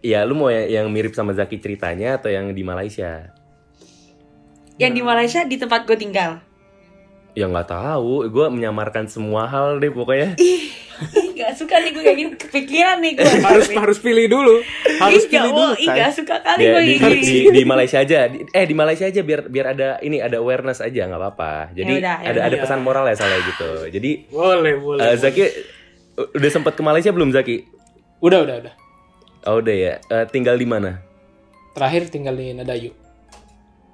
Ya 0.04 0.28
lu 0.28 0.36
mau 0.36 0.52
yang, 0.52 0.68
yang 0.68 0.88
mirip 0.92 1.16
sama 1.16 1.32
Zaki 1.32 1.64
ceritanya 1.64 2.20
atau 2.20 2.28
yang 2.28 2.52
di 2.52 2.60
Malaysia? 2.60 3.32
Yang 4.76 4.92
di 5.00 5.02
Malaysia 5.02 5.42
di 5.48 5.56
tempat 5.56 5.88
gue 5.88 5.96
tinggal. 5.96 6.44
Ya 7.34 7.46
nggak 7.46 7.66
tahu, 7.68 8.30
gue 8.30 8.46
menyamarkan 8.48 9.06
semua 9.06 9.46
hal 9.46 9.78
deh 9.78 9.90
pokoknya. 9.90 10.38
Ih, 10.38 10.70
ih 11.18 11.28
gak 11.34 11.58
suka 11.58 11.82
nih 11.82 11.90
gue 11.90 12.04
kayak 12.04 12.14
gini 12.16 12.30
kepikiran 12.32 13.02
nih 13.02 13.18
gue. 13.18 13.26
Harus 13.44 13.68
harus 13.68 13.98
pilih 13.98 14.26
dulu. 14.28 14.62
Harus 15.02 15.26
ih, 15.26 15.28
gak 15.28 15.42
pilih 15.42 15.52
mau, 15.52 15.60
dulu. 15.66 15.74
ih 15.76 15.88
Tay. 15.88 15.98
gak 15.98 16.12
suka 16.14 16.36
kali 16.40 16.62
Ya, 16.62 16.72
gue 16.72 16.82
di, 16.84 16.86
di, 16.86 16.96
gini. 16.96 17.18
di, 17.20 17.38
di 17.52 17.64
Malaysia 17.66 17.98
aja, 17.98 18.20
Di- 18.28 18.46
eh 18.48 18.64
di 18.64 18.76
Malaysia 18.76 19.06
aja 19.06 19.20
biar 19.20 19.50
biar 19.50 19.66
ada 19.68 19.98
ini 20.00 20.22
ada 20.22 20.38
awareness 20.38 20.78
aja 20.80 21.04
nggak 21.04 21.18
apa-apa. 21.20 21.74
Jadi 21.74 21.94
Yaudah, 21.98 22.18
ada 22.20 22.30
ada 22.30 22.40
yaudah. 22.48 22.60
pesan 22.62 22.80
moral 22.80 23.04
ya 23.04 23.16
soalnya 23.16 23.40
gitu. 23.44 23.70
Jadi 23.90 24.12
Boleh, 24.30 24.74
boleh. 24.78 25.02
eh, 25.04 25.16
Zaki 25.16 25.42
u- 26.16 26.30
udah 26.32 26.50
sempat 26.52 26.74
ke 26.74 26.82
Malaysia 26.82 27.10
belum 27.10 27.30
Zaki? 27.30 27.66
udah 28.20 28.40
udah 28.40 28.56
udah 28.62 28.74
Oh 29.44 29.58
udah 29.58 29.74
ya. 29.74 29.94
Eh, 30.00 30.26
tinggal 30.30 30.56
di 30.56 30.64
mana? 30.64 31.02
terakhir 31.74 32.06
tinggal 32.08 32.38
di 32.38 32.54
Nadayu 32.54 32.94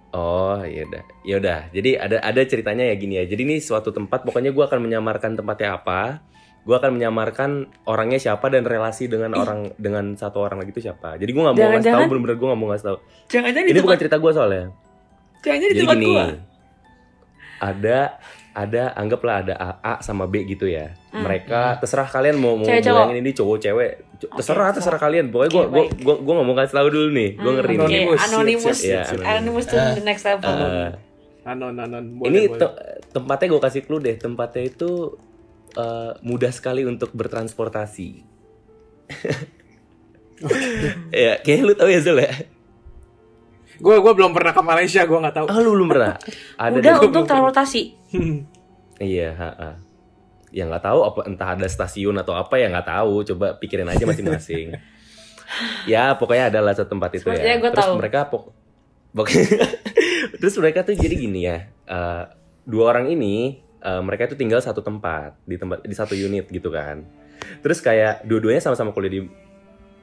Oh 0.10 0.58
ya 0.66 0.90
udah, 0.90 1.04
ya 1.22 1.36
udah. 1.38 1.60
Jadi 1.70 1.94
ada 1.94 2.18
ada 2.26 2.42
ceritanya 2.42 2.82
ya 2.90 2.96
gini 2.98 3.22
ya. 3.22 3.30
Jadi 3.30 3.42
ini 3.46 3.56
suatu 3.62 3.94
tempat, 3.94 4.26
pokoknya 4.26 4.50
gue 4.50 4.64
akan 4.66 4.80
menyamarkan 4.82 5.38
tempatnya 5.38 5.78
apa. 5.78 6.26
Gue 6.66 6.76
akan 6.76 6.98
menyamarkan 6.98 7.70
orangnya 7.86 8.18
siapa 8.18 8.50
dan 8.50 8.66
relasi 8.66 9.06
dengan 9.06 9.38
orang 9.38 9.70
dengan 9.78 10.18
satu 10.18 10.42
orang 10.42 10.66
lagi 10.66 10.74
itu 10.74 10.82
siapa. 10.90 11.18
Jadi 11.22 11.30
gue 11.30 11.42
nggak 11.46 11.56
mau 11.56 11.70
ngasih 11.72 11.94
tahu, 11.94 12.04
bener-bener 12.10 12.38
gue 12.42 12.48
nggak 12.50 12.60
mau 12.60 12.68
ngasih 12.74 12.86
tahu. 12.90 12.98
Di 13.30 13.38
Ini 13.38 13.54
bukan 13.54 13.74
tempat, 13.86 14.02
cerita 14.02 14.18
gue 14.18 14.32
soalnya. 14.34 14.66
di 15.40 15.50
Jadi 15.50 15.80
tempat 15.86 15.98
gini, 15.98 16.18
ada 17.60 18.00
ada 18.56 18.84
anggaplah 18.98 19.36
ada 19.46 19.54
A, 19.56 19.70
A 19.80 19.94
sama 20.02 20.26
B 20.26 20.44
gitu 20.50 20.66
ya. 20.66 20.98
Hmm. 21.14 21.22
Mereka 21.22 21.80
terserah 21.80 22.10
kalian 22.10 22.42
mau 22.42 22.58
mau 22.58 22.66
bilangin 22.66 23.22
ini 23.22 23.32
cowok 23.32 23.58
cewek. 23.62 24.09
C- 24.20 24.28
Oke, 24.28 24.36
terserah 24.38 24.70
terserah 24.70 24.98
kalian. 24.98 25.30
Pokoknya 25.30 25.50
gue 25.50 25.64
gue 25.66 25.84
gue 25.98 26.16
gue 26.18 26.34
nggak 26.34 26.46
mau 26.46 26.54
kasih 26.54 26.76
tahu 26.76 26.88
dulu 26.90 27.08
nih. 27.10 27.30
Gue 27.34 27.44
Hmm, 27.46 27.58
ngeri 27.58 27.68
nih. 27.70 27.80
Anonymous, 27.80 28.20
Anonymous, 28.22 28.78
siap. 28.78 29.06
anonymous 29.18 29.66
to 29.66 29.76
the 29.76 30.02
next 30.02 30.24
level. 30.24 30.52
Eh, 30.52 30.92
Anon, 31.42 31.74
anon. 31.74 32.04
Boleh, 32.14 32.28
ini 32.30 32.42
boleh. 32.46 32.60
te- 32.60 32.76
tempatnya 33.10 33.48
gue 33.50 33.62
kasih 33.62 33.82
clue 33.82 34.02
deh. 34.02 34.16
Tempatnya 34.16 34.64
itu 34.66 35.16
eh, 35.72 36.12
mudah 36.22 36.52
sekali 36.52 36.84
untuk 36.84 37.10
bertransportasi. 37.12 38.10
ya 41.12 41.36
kayaknya 41.38 41.64
lu 41.66 41.74
tahu 41.74 41.90
ya 41.90 42.00
Zul 42.00 42.20
ya 42.20 42.32
Gue 43.78 43.96
gue 43.96 44.14
belum 44.14 44.32
pernah 44.32 44.52
ke 44.52 44.60
Malaysia, 44.62 45.02
gue 45.02 45.18
nggak 45.18 45.34
tahu. 45.34 45.48
ah 45.48 45.58
lu 45.58 45.72
belum 45.74 45.88
pernah 45.88 46.20
ada 46.60 46.76
Udah 46.76 46.94
deh. 46.94 47.08
untuk 47.08 47.24
transportasi. 47.24 47.84
iya 49.00 49.32
ha, 49.32 49.50
ha. 49.54 49.70
Ya 50.50 50.66
nggak 50.66 50.84
tahu 50.86 51.00
apa 51.06 51.20
entah 51.30 51.50
ada 51.56 51.68
stasiun 51.70 52.16
atau 52.18 52.34
apa 52.36 52.58
ya 52.58 52.68
nggak 52.70 52.88
tahu. 52.90 53.26
Coba 53.34 53.58
pikirin 53.58 53.88
aja 53.90 54.04
masing-masing. 54.06 54.76
Ya 55.90 56.14
pokoknya 56.14 56.54
adalah 56.54 56.78
satu 56.78 56.94
tempat 56.94 57.10
itu 57.18 57.26
Sepertinya 57.26 57.58
ya. 57.58 57.62
gua 57.62 57.72
terus 57.74 57.90
tahu. 57.90 57.98
mereka 57.98 58.30
pok 58.30 58.54
terus 60.40 60.54
mereka 60.62 60.86
tuh 60.86 60.94
jadi 60.94 61.16
gini 61.18 61.50
ya 61.50 61.66
eh, 61.90 62.24
dua 62.70 62.94
orang 62.94 63.10
ini 63.10 63.58
eh, 63.82 64.02
mereka 64.06 64.30
itu 64.30 64.38
tinggal 64.38 64.62
satu 64.62 64.86
tempat 64.86 65.34
di 65.50 65.58
tempat 65.58 65.82
di 65.82 65.96
satu 65.98 66.14
unit 66.14 66.46
gitu 66.54 66.70
kan. 66.70 67.02
Terus 67.66 67.82
kayak 67.82 68.30
dua-duanya 68.30 68.62
sama-sama 68.62 68.94
kuliah 68.94 69.10
di 69.10 69.22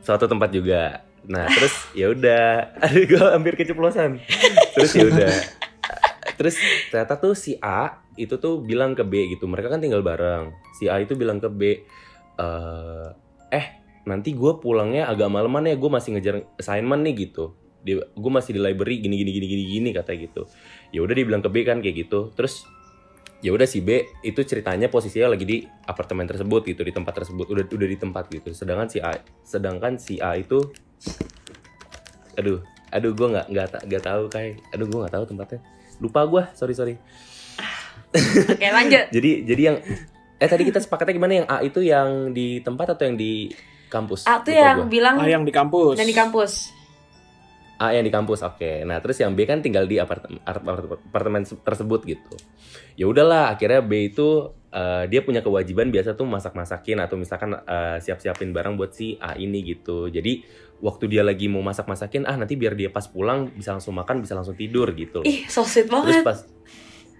suatu 0.03 0.27
tempat 0.27 0.51
juga. 0.51 1.07
Nah 1.31 1.47
terus 1.47 1.75
ya 2.01 2.11
udah. 2.11 2.75
Aduh 2.83 3.05
gue 3.07 3.23
hampir 3.23 3.55
keceplosan. 3.55 4.19
Terus 4.75 4.91
ya 4.99 5.07
udah. 5.07 5.35
Terus 6.37 6.59
ternyata 6.91 7.15
tuh 7.17 7.39
si 7.39 7.55
A 7.63 8.03
itu 8.17 8.41
tuh 8.41 8.65
bilang 8.65 8.97
ke 8.97 9.05
B 9.05 9.29
gitu. 9.33 9.45
Mereka 9.47 9.69
kan 9.69 9.81
tinggal 9.81 10.01
bareng. 10.01 10.53
Si 10.77 10.89
A 10.89 11.01
itu 11.01 11.17
bilang 11.17 11.41
ke 11.41 11.49
B 11.53 11.85
eh 12.37 13.09
eh 13.53 13.67
nanti 14.05 14.37
gue 14.37 14.53
pulangnya 14.61 15.09
agak 15.09 15.29
malaman 15.29 15.69
ya. 15.69 15.77
Gue 15.77 15.93
masih 15.93 16.17
ngejar 16.17 16.45
assignment 16.57 17.05
nih 17.05 17.29
gitu. 17.29 17.57
Gue 17.95 18.33
masih 18.33 18.57
di 18.57 18.61
library 18.61 18.99
gini 18.99 19.15
gini 19.21 19.31
gini 19.31 19.47
gini 19.47 19.65
gini 19.79 19.89
kata 19.95 20.17
gitu. 20.19 20.49
Ya 20.91 21.05
udah 21.05 21.15
dia 21.15 21.25
bilang 21.29 21.45
ke 21.45 21.49
B 21.53 21.63
kan 21.63 21.79
kayak 21.85 22.09
gitu. 22.09 22.35
Terus 22.35 22.67
ya 23.45 23.53
udah 23.53 23.69
si 23.69 23.85
B 23.85 24.03
itu 24.25 24.41
ceritanya 24.43 24.89
posisinya 24.89 25.37
lagi 25.37 25.45
di 25.45 25.57
apartemen 25.85 26.25
tersebut 26.25 26.65
gitu 26.67 26.83
di 26.83 26.91
tempat 26.91 27.23
tersebut. 27.23 27.47
Udah 27.53 27.65
udah 27.69 27.89
di 27.89 27.99
tempat 28.01 28.25
gitu. 28.33 28.51
Sedangkan 28.57 28.89
si 28.89 28.99
A 28.99 29.13
sedangkan 29.45 30.01
si 30.01 30.19
A 30.19 30.35
itu 30.41 30.73
aduh 32.37 32.61
aduh 32.93 33.13
gue 33.13 33.29
nggak 33.29 33.47
nggak 33.53 33.67
nggak 33.89 34.03
tahu 34.05 34.23
kayak 34.33 34.61
aduh 34.73 34.87
gue 34.89 34.99
nggak 35.05 35.15
tahu 35.15 35.25
tempatnya. 35.29 35.61
Lupa 35.97 36.21
gue 36.29 36.43
sorry 36.53 36.75
sorry 36.77 36.95
Oke, 38.17 38.67
lanjut. 38.67 39.05
jadi 39.17 39.31
jadi 39.45 39.63
yang 39.63 39.77
eh 40.37 40.49
tadi 40.49 40.63
kita 40.65 40.79
sepakatnya 40.79 41.15
gimana 41.15 41.33
yang 41.35 41.47
A 41.47 41.61
itu 41.61 41.81
yang 41.81 42.31
di 42.31 42.61
tempat 42.61 42.93
atau 42.93 43.05
yang 43.05 43.17
di 43.17 43.49
kampus 43.87 44.27
A 44.27 44.41
tuh 44.41 44.51
Lupa 44.51 44.61
yang 44.61 44.79
gua. 44.79 44.89
bilang 44.89 45.15
Ah, 45.17 45.27
yang 45.27 45.43
di 45.43 45.53
kampus. 45.53 45.97
dan 45.97 46.05
di 46.05 46.13
kampus. 46.13 46.53
A 47.77 47.93
yang 47.93 48.05
di 48.05 48.11
kampus 48.11 48.41
oke 48.41 48.85
nah 48.85 48.97
terus 48.99 49.21
yang 49.21 49.37
B 49.37 49.45
kan 49.45 49.61
tinggal 49.61 49.85
di 49.85 50.01
apartemen 50.01 50.41
apartemen 50.41 51.45
tersebut 51.45 52.09
gitu 52.09 52.35
ya 52.97 53.05
udahlah 53.05 53.53
akhirnya 53.53 53.85
B 53.85 54.09
itu 54.09 54.49
eh, 54.73 55.05
dia 55.09 55.21
punya 55.21 55.45
kewajiban 55.45 55.93
biasa 55.93 56.17
tuh 56.17 56.25
masak 56.25 56.57
masakin 56.57 57.05
atau 57.05 57.21
misalkan 57.21 57.53
eh, 57.53 58.01
siap 58.01 58.17
siapin 58.17 58.57
barang 58.57 58.81
buat 58.81 58.97
si 58.97 59.21
A 59.21 59.37
ini 59.37 59.61
gitu 59.61 60.09
jadi 60.09 60.41
waktu 60.81 61.05
dia 61.05 61.21
lagi 61.21 61.53
mau 61.53 61.61
masak 61.61 61.85
masakin 61.85 62.25
ah 62.25 62.37
nanti 62.37 62.57
biar 62.57 62.73
dia 62.73 62.89
pas 62.89 63.05
pulang 63.05 63.53
bisa 63.53 63.77
langsung 63.77 63.93
makan 63.93 64.21
bisa 64.21 64.33
langsung 64.37 64.57
tidur 64.57 64.93
gitu. 64.93 65.21
Ih, 65.25 65.45
so 65.49 65.61
sweet 65.65 65.89
terus 65.89 66.21
banget. 66.21 66.25
pas 66.25 66.39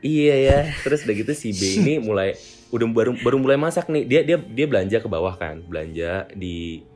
iya 0.07 0.35
ya 0.39 0.59
terus 0.87 1.03
udah 1.03 1.15
gitu 1.19 1.33
si 1.35 1.51
B 1.51 1.83
ini 1.83 1.95
mulai 1.99 2.39
udah 2.71 2.87
baru 2.87 3.13
baru 3.19 3.37
mulai 3.43 3.59
masak 3.59 3.91
nih 3.91 4.07
dia 4.07 4.21
dia 4.23 4.39
dia 4.39 4.67
belanja 4.71 5.03
ke 5.03 5.09
bawah 5.11 5.35
kan 5.35 5.59
belanja 5.67 6.31
di 6.33 6.87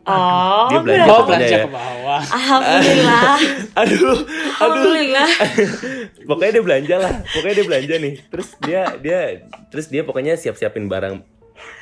Oh, 0.00 0.66
dia 0.72 0.80
belanja 0.80 1.10
Oh, 1.12 1.18
pokoknya 1.22 1.28
belanja 1.28 1.54
ya. 1.54 1.60
ke 1.60 1.70
bawah. 1.70 2.22
Alhamdulillah. 2.24 3.36
aduh 3.84 4.00
aduh 4.00 4.18
Alhamdulillah. 4.56 5.28
pokoknya 6.30 6.52
dia 6.56 6.64
belanja 6.64 6.94
lah 6.96 7.12
pokoknya 7.30 7.54
dia 7.54 7.66
belanja 7.68 7.94
nih 8.00 8.14
terus 8.32 8.48
dia 8.64 8.82
dia 8.96 9.18
terus 9.68 9.86
dia 9.92 10.02
pokoknya 10.02 10.34
siap 10.40 10.56
siapin 10.56 10.88
barang 10.88 11.20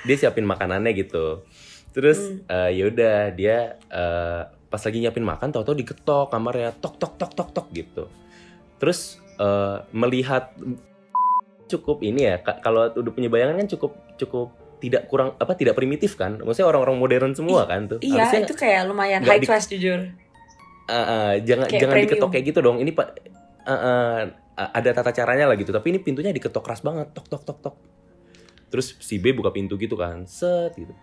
dia 0.03 0.17
siapin 0.19 0.45
makanannya 0.45 0.93
gitu 0.99 1.47
terus 1.95 2.19
eh, 2.51 2.71
ya 2.75 2.85
udah 2.91 3.19
dia 3.33 3.79
eh, 3.87 4.41
pas 4.67 4.83
lagi 4.83 4.99
nyiapin 4.99 5.25
makan 5.25 5.49
tau-tau 5.55 5.79
diketok 5.79 6.29
kamarnya 6.29 6.75
tok 6.75 6.99
tok 7.01 7.15
tok 7.17 7.33
tok 7.33 7.49
tok 7.55 7.67
gitu 7.71 8.11
terus 8.83 9.23
eh, 9.39 9.77
melihat 9.93 10.53
cukup 11.67 12.01
ini 12.01 12.25
ya 12.25 12.37
ka- 12.39 12.59
kalau 12.59 12.89
udah 12.89 13.13
punya 13.13 13.29
bayangan 13.29 13.57
kan 13.57 13.69
cukup 13.69 13.93
cukup 14.17 14.49
tidak 14.79 15.05
kurang 15.05 15.35
apa 15.35 15.53
tidak 15.53 15.75
primitif 15.75 16.15
kan 16.15 16.39
maksudnya 16.39 16.67
orang-orang 16.67 16.97
modern 16.97 17.33
semua 17.33 17.67
kan 17.67 17.87
tuh 17.87 17.99
Iya, 18.01 18.25
Harusnya 18.25 18.41
itu 18.43 18.55
kayak 18.55 18.83
lumayan 18.85 19.21
high 19.21 19.37
di- 19.37 19.45
class 19.45 19.67
jujur. 19.67 20.01
Uh, 20.89 20.95
uh, 20.95 21.31
jangan 21.39 21.69
Kayak 21.69 21.81
jangan 21.85 21.95
premium. 21.95 22.09
diketok 22.09 22.31
kayak 22.33 22.45
gitu 22.47 22.59
dong. 22.59 22.77
Ini 22.79 22.91
pak 22.91 23.07
uh, 23.63 23.73
uh, 23.75 24.21
ada 24.57 24.91
tata 24.91 25.13
caranya 25.13 25.45
lah 25.45 25.55
gitu. 25.55 25.69
Tapi 25.69 25.93
ini 25.93 25.99
pintunya 25.99 26.33
diketok 26.33 26.65
keras 26.65 26.81
banget, 26.81 27.13
tok 27.13 27.29
tok 27.29 27.43
tok 27.45 27.59
tok. 27.61 27.77
Terus 28.69 28.97
si 28.97 29.21
B 29.21 29.31
buka 29.31 29.51
pintu 29.51 29.77
gitu 29.77 29.95
kan, 29.95 30.25
set 30.25 30.73
gitu. 30.75 30.97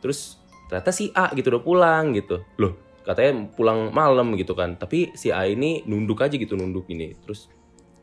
Terus 0.00 0.42
ternyata 0.66 0.90
si 0.90 1.14
A 1.14 1.30
gitu 1.30 1.48
udah 1.48 1.62
pulang 1.62 2.04
gitu. 2.12 2.42
Loh, 2.56 2.74
katanya 3.06 3.46
pulang 3.54 3.94
malam 3.94 4.34
gitu 4.34 4.58
kan. 4.58 4.74
Tapi 4.74 5.14
si 5.14 5.30
A 5.30 5.46
ini 5.46 5.86
nunduk 5.86 6.18
aja 6.20 6.34
gitu 6.34 6.58
nunduk 6.58 6.90
ini. 6.90 7.14
Terus 7.22 7.46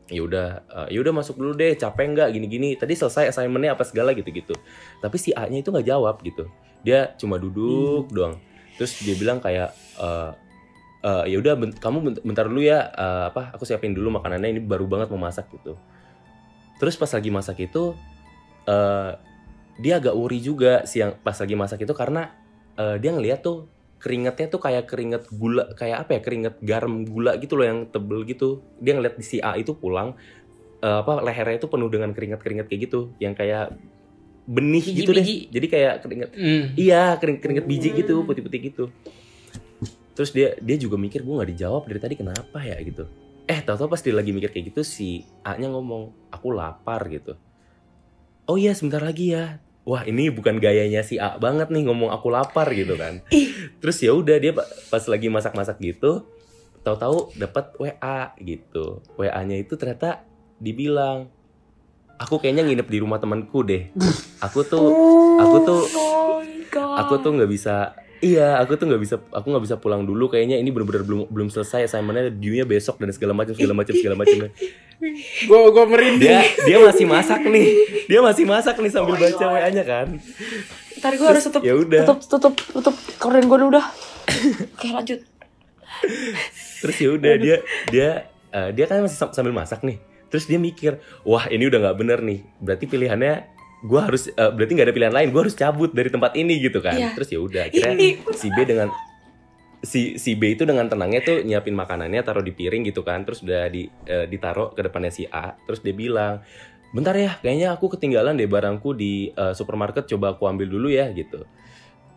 ya 0.08 0.20
udah 0.20 0.48
uh, 0.68 0.88
ya 0.88 1.00
udah 1.00 1.12
masuk 1.12 1.36
dulu 1.36 1.52
deh 1.52 1.76
capek 1.76 2.16
nggak? 2.16 2.28
Gini-gini. 2.32 2.74
Tadi 2.80 2.96
selesai 2.96 3.28
assignmentnya 3.28 3.76
apa 3.76 3.84
segala 3.84 4.16
gitu-gitu. 4.16 4.56
Tapi 5.04 5.16
si 5.20 5.36
A-nya 5.36 5.60
itu 5.60 5.68
nggak 5.68 5.86
jawab 5.86 6.24
gitu. 6.24 6.48
Dia 6.80 7.12
cuma 7.20 7.36
duduk 7.36 8.08
doang. 8.08 8.40
Terus 8.80 8.96
dia 9.04 9.14
bilang 9.14 9.38
kayak 9.38 9.76
eh 10.00 10.30
eh, 11.04 11.24
ya 11.32 11.36
udah 11.36 11.54
ben- 11.60 11.76
kamu 11.76 11.98
bent- 12.00 12.24
bentar 12.24 12.48
dulu 12.48 12.64
ya 12.64 12.88
eh, 12.88 13.24
apa 13.28 13.52
aku 13.52 13.68
siapin 13.68 13.92
dulu 13.92 14.08
makanannya 14.16 14.56
ini 14.56 14.60
baru 14.64 14.88
banget 14.88 15.12
mau 15.12 15.20
masak 15.28 15.52
gitu. 15.52 15.76
Terus 16.80 16.96
pas 16.96 17.12
lagi 17.12 17.30
masak 17.30 17.60
itu 17.60 17.92
eh 18.64 19.12
dia 19.74 19.98
agak 19.98 20.14
worry 20.14 20.38
juga 20.38 20.86
siang 20.86 21.18
pas 21.20 21.34
lagi 21.34 21.54
masak 21.58 21.84
itu 21.84 21.92
karena 21.92 22.32
eh, 22.80 22.96
dia 22.96 23.12
ngeliat 23.12 23.44
tuh 23.44 23.68
keringetnya 24.04 24.52
tuh 24.52 24.60
kayak 24.60 24.84
keringet 24.84 25.24
gula 25.32 25.72
kayak 25.80 26.04
apa 26.04 26.10
ya 26.16 26.20
keringet 26.20 26.54
garam 26.60 27.08
gula 27.08 27.40
gitu 27.40 27.56
loh 27.56 27.64
yang 27.64 27.88
tebel 27.88 28.28
gitu 28.28 28.60
dia 28.76 28.92
ngeliat 28.92 29.16
di 29.16 29.24
si 29.24 29.40
A 29.40 29.56
itu 29.56 29.72
pulang 29.72 30.12
eh, 30.84 30.98
apa 31.00 31.24
lehernya 31.24 31.56
itu 31.56 31.72
penuh 31.72 31.88
dengan 31.88 32.12
keringet-keringet 32.12 32.68
kayak 32.68 32.80
gitu 32.84 33.16
yang 33.16 33.32
kayak 33.32 33.72
benih 34.44 34.84
gitu 34.84 35.16
deh 35.16 35.24
Biji-biji. 35.24 35.48
jadi 35.48 35.66
kayak 35.72 35.94
keringet 36.04 36.30
Hmm. 36.36 36.64
Iya, 36.76 37.16
kering 37.16 37.40
keringet 37.40 37.64
biji 37.64 37.96
gitu, 37.96 38.28
putih-putih 38.28 38.60
gitu. 38.60 38.84
Terus 40.12 40.30
dia 40.36 40.52
dia 40.60 40.76
juga 40.76 41.00
mikir 41.00 41.24
gue 41.24 41.32
nggak 41.32 41.50
dijawab 41.56 41.88
dari 41.88 42.00
tadi 42.04 42.14
kenapa 42.20 42.60
ya 42.60 42.76
gitu. 42.84 43.08
Eh, 43.48 43.60
tahu-tahu 43.64 43.88
pas 43.88 44.00
dia 44.04 44.12
lagi 44.12 44.36
mikir 44.36 44.52
kayak 44.52 44.72
gitu 44.72 44.84
si 44.84 45.24
A-nya 45.44 45.72
ngomong, 45.72 46.12
"Aku 46.28 46.52
lapar" 46.52 47.08
gitu. 47.08 47.40
Oh 48.44 48.60
iya, 48.60 48.76
sebentar 48.76 49.00
lagi 49.00 49.32
ya. 49.32 49.63
Wah, 49.84 50.00
ini 50.02 50.32
bukan 50.32 50.56
gayanya 50.56 51.04
si 51.04 51.20
A 51.20 51.36
banget 51.36 51.68
nih 51.68 51.84
ngomong 51.84 52.08
aku 52.08 52.28
lapar 52.28 52.72
gitu 52.72 52.96
kan. 52.96 53.20
Terus 53.78 54.00
ya 54.00 54.10
udah 54.10 54.36
dia 54.36 54.50
pa- 54.50 54.64
pas 54.88 55.04
lagi 55.04 55.28
masak-masak 55.28 55.76
gitu, 55.78 56.24
tahu-tahu 56.80 57.36
dapat 57.36 57.68
WA 57.76 58.32
gitu. 58.40 59.04
WA-nya 59.14 59.60
itu 59.60 59.76
ternyata 59.76 60.24
dibilang 60.56 61.28
aku 62.16 62.40
kayaknya 62.40 62.64
nginep 62.64 62.88
di 62.88 62.98
rumah 62.98 63.20
temanku 63.20 63.60
deh. 63.60 63.92
Aku 64.40 64.64
tuh 64.64 64.88
aku 65.36 65.56
tuh 65.62 65.80
Oh 65.92 66.40
my 66.40 66.64
God. 66.72 66.96
aku 67.00 67.14
tuh 67.20 67.30
nggak 67.32 67.50
bisa 67.50 67.92
iya 68.20 68.56
aku 68.56 68.76
tuh 68.76 68.88
nggak 68.88 69.02
bisa 69.02 69.20
aku 69.30 69.46
nggak 69.46 69.64
bisa 69.64 69.76
pulang 69.76 70.02
dulu 70.02 70.26
kayaknya 70.26 70.56
ini 70.56 70.72
benar-benar 70.72 71.04
belum 71.04 71.28
belum 71.28 71.48
selesai 71.48 71.84
assignmentnya 71.84 72.32
due-nya 72.32 72.64
besok 72.64 72.96
dan 72.96 73.12
segala 73.12 73.36
macam 73.36 73.52
segala 73.52 73.76
macam 73.76 73.92
segala 73.92 74.16
macam 74.16 74.38
Gue 75.44 75.58
gue 75.66 75.84
merinding. 75.86 76.22
dia 76.22 76.40
dia 76.60 76.78
masih 76.78 77.04
masak 77.04 77.42
nih 77.42 77.66
dia 78.04 78.20
masih 78.20 78.44
masak 78.44 78.76
nih 78.76 78.88
sambil 78.88 79.14
baca 79.14 79.44
wa 79.44 79.58
nya 79.64 79.82
kan 79.82 80.08
Ntar 80.94 81.12
gue 81.12 81.26
harus 81.26 81.44
tutup, 81.44 81.60
ya 81.60 81.74
udah. 81.74 82.02
tutup, 82.04 82.18
tutup, 82.24 82.54
tutup 82.72 82.94
korden 83.18 83.44
gue 83.44 83.58
dulu 83.58 83.72
dah. 83.72 83.86
Oke 84.72 84.88
lanjut. 84.88 85.20
terus 86.80 86.96
ya 86.96 87.10
udah 87.10 87.34
dia 87.36 87.56
dia 87.86 88.08
eh, 88.50 88.70
dia 88.70 88.84
kan 88.84 89.00
masih 89.00 89.16
sam- 89.16 89.32
sambil 89.32 89.52
masak 89.52 89.80
nih 89.80 89.96
terus 90.26 90.44
dia 90.44 90.56
mikir 90.56 90.96
wah 91.22 91.46
ini 91.46 91.64
udah 91.64 91.78
nggak 91.80 91.96
bener 91.96 92.18
nih 92.20 92.42
berarti 92.58 92.84
pilihannya 92.84 93.34
gue 93.80 94.00
harus 94.00 94.26
eh, 94.28 94.50
berarti 94.50 94.72
nggak 94.72 94.86
ada 94.86 94.94
pilihan 94.94 95.14
lain 95.14 95.28
gue 95.28 95.40
harus 95.40 95.54
cabut 95.54 95.90
dari 95.90 96.08
tempat 96.08 96.34
ini 96.34 96.58
gitu 96.58 96.78
kan 96.78 96.92
Iya. 96.92 97.10
terus 97.12 97.28
ya 97.28 97.38
udah 97.38 97.62
akhirnya 97.64 97.94
Ini- 97.94 98.16
si 98.32 98.48
B 98.48 98.58
dengan 98.64 98.88
si 99.84 100.16
si 100.16 100.32
B 100.34 100.56
itu 100.56 100.64
dengan 100.64 100.88
tenangnya 100.88 101.20
tuh 101.20 101.44
nyiapin 101.44 101.76
makanannya 101.76 102.24
taruh 102.24 102.40
di 102.40 102.50
piring 102.50 102.88
gitu 102.88 103.04
kan. 103.04 103.22
Terus 103.22 103.44
udah 103.44 103.68
di 103.68 103.84
eh, 104.08 104.26
ditaruh 104.26 104.72
ke 104.72 104.80
depannya 104.80 105.12
si 105.12 105.28
A. 105.28 105.54
Terus 105.68 105.84
dia 105.84 105.92
bilang 105.92 106.40
bentar 106.94 107.12
ya 107.12 107.36
kayaknya 107.42 107.74
aku 107.74 107.92
ketinggalan 107.92 108.34
deh 108.34 108.48
barangku 108.48 108.96
di 108.96 109.28
eh, 109.30 109.52
supermarket. 109.52 110.08
Coba 110.08 110.34
aku 110.34 110.48
ambil 110.48 110.66
dulu 110.66 110.88
ya 110.88 111.12
gitu. 111.12 111.44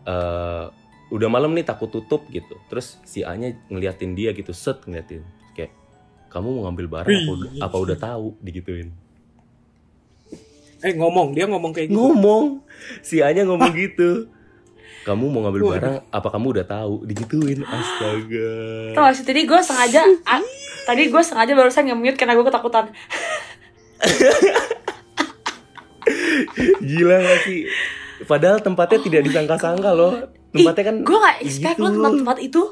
Eh, 0.08 0.64
udah 1.08 1.28
malam 1.28 1.52
nih 1.52 1.68
takut 1.68 1.92
tutup 1.92 2.24
gitu. 2.32 2.56
Terus 2.66 2.96
si 3.04 3.20
A 3.22 3.36
nya 3.36 3.52
ngeliatin 3.68 4.16
dia 4.16 4.32
gitu 4.32 4.50
set 4.56 4.80
ngeliatin. 4.88 5.22
Kayak 5.52 5.76
kamu 6.32 6.48
mau 6.58 6.62
ngambil 6.68 6.86
barang 6.88 7.12
apa, 7.12 7.32
udah- 7.36 7.52
apa 7.60 7.76
udah 7.76 7.96
tahu? 8.00 8.26
Digituin. 8.40 8.88
Eh 10.78 10.94
ngomong. 10.94 11.34
Dia 11.34 11.50
ngomong 11.50 11.72
kayak 11.74 11.90
gitu. 11.90 11.98
ngomong. 11.98 12.64
Si 13.04 13.20
A 13.20 13.28
nya 13.34 13.44
ngomong 13.44 13.72
gitu 13.74 14.30
kamu 15.08 15.24
mau 15.26 15.40
ngambil 15.42 15.62
Waduh. 15.62 15.72
barang 15.72 15.94
apa 16.10 16.28
kamu 16.28 16.46
udah 16.52 16.66
tahu 16.66 16.94
digituin 17.02 17.60
astaga 17.62 18.52
Tau 18.92 19.02
gak 19.02 19.14
sih, 19.14 19.24
tadi 19.24 19.40
gue 19.42 19.58
sengaja, 19.58 20.02
ah, 20.24 20.42
tadi 20.84 21.02
gue 21.06 21.22
sengaja 21.22 21.52
barusan 21.52 21.84
nge-mute 21.86 22.14
karena 22.14 22.32
gue 22.32 22.44
ketakutan. 22.44 22.92
Gila 26.80 27.16
gak 27.18 27.38
sih? 27.42 27.60
Padahal 28.20 28.58
tempatnya 28.58 28.98
tidak 29.00 29.22
disangka-sangka 29.24 29.90
loh. 29.92 30.12
tempatnya 30.48 30.84
kan 30.86 30.96
gue 31.02 31.18
gak 31.18 31.38
expect 31.42 31.76
gitu. 31.76 31.82
lo 31.82 31.88
tempat-tempat 31.92 32.38
itu 32.40 32.62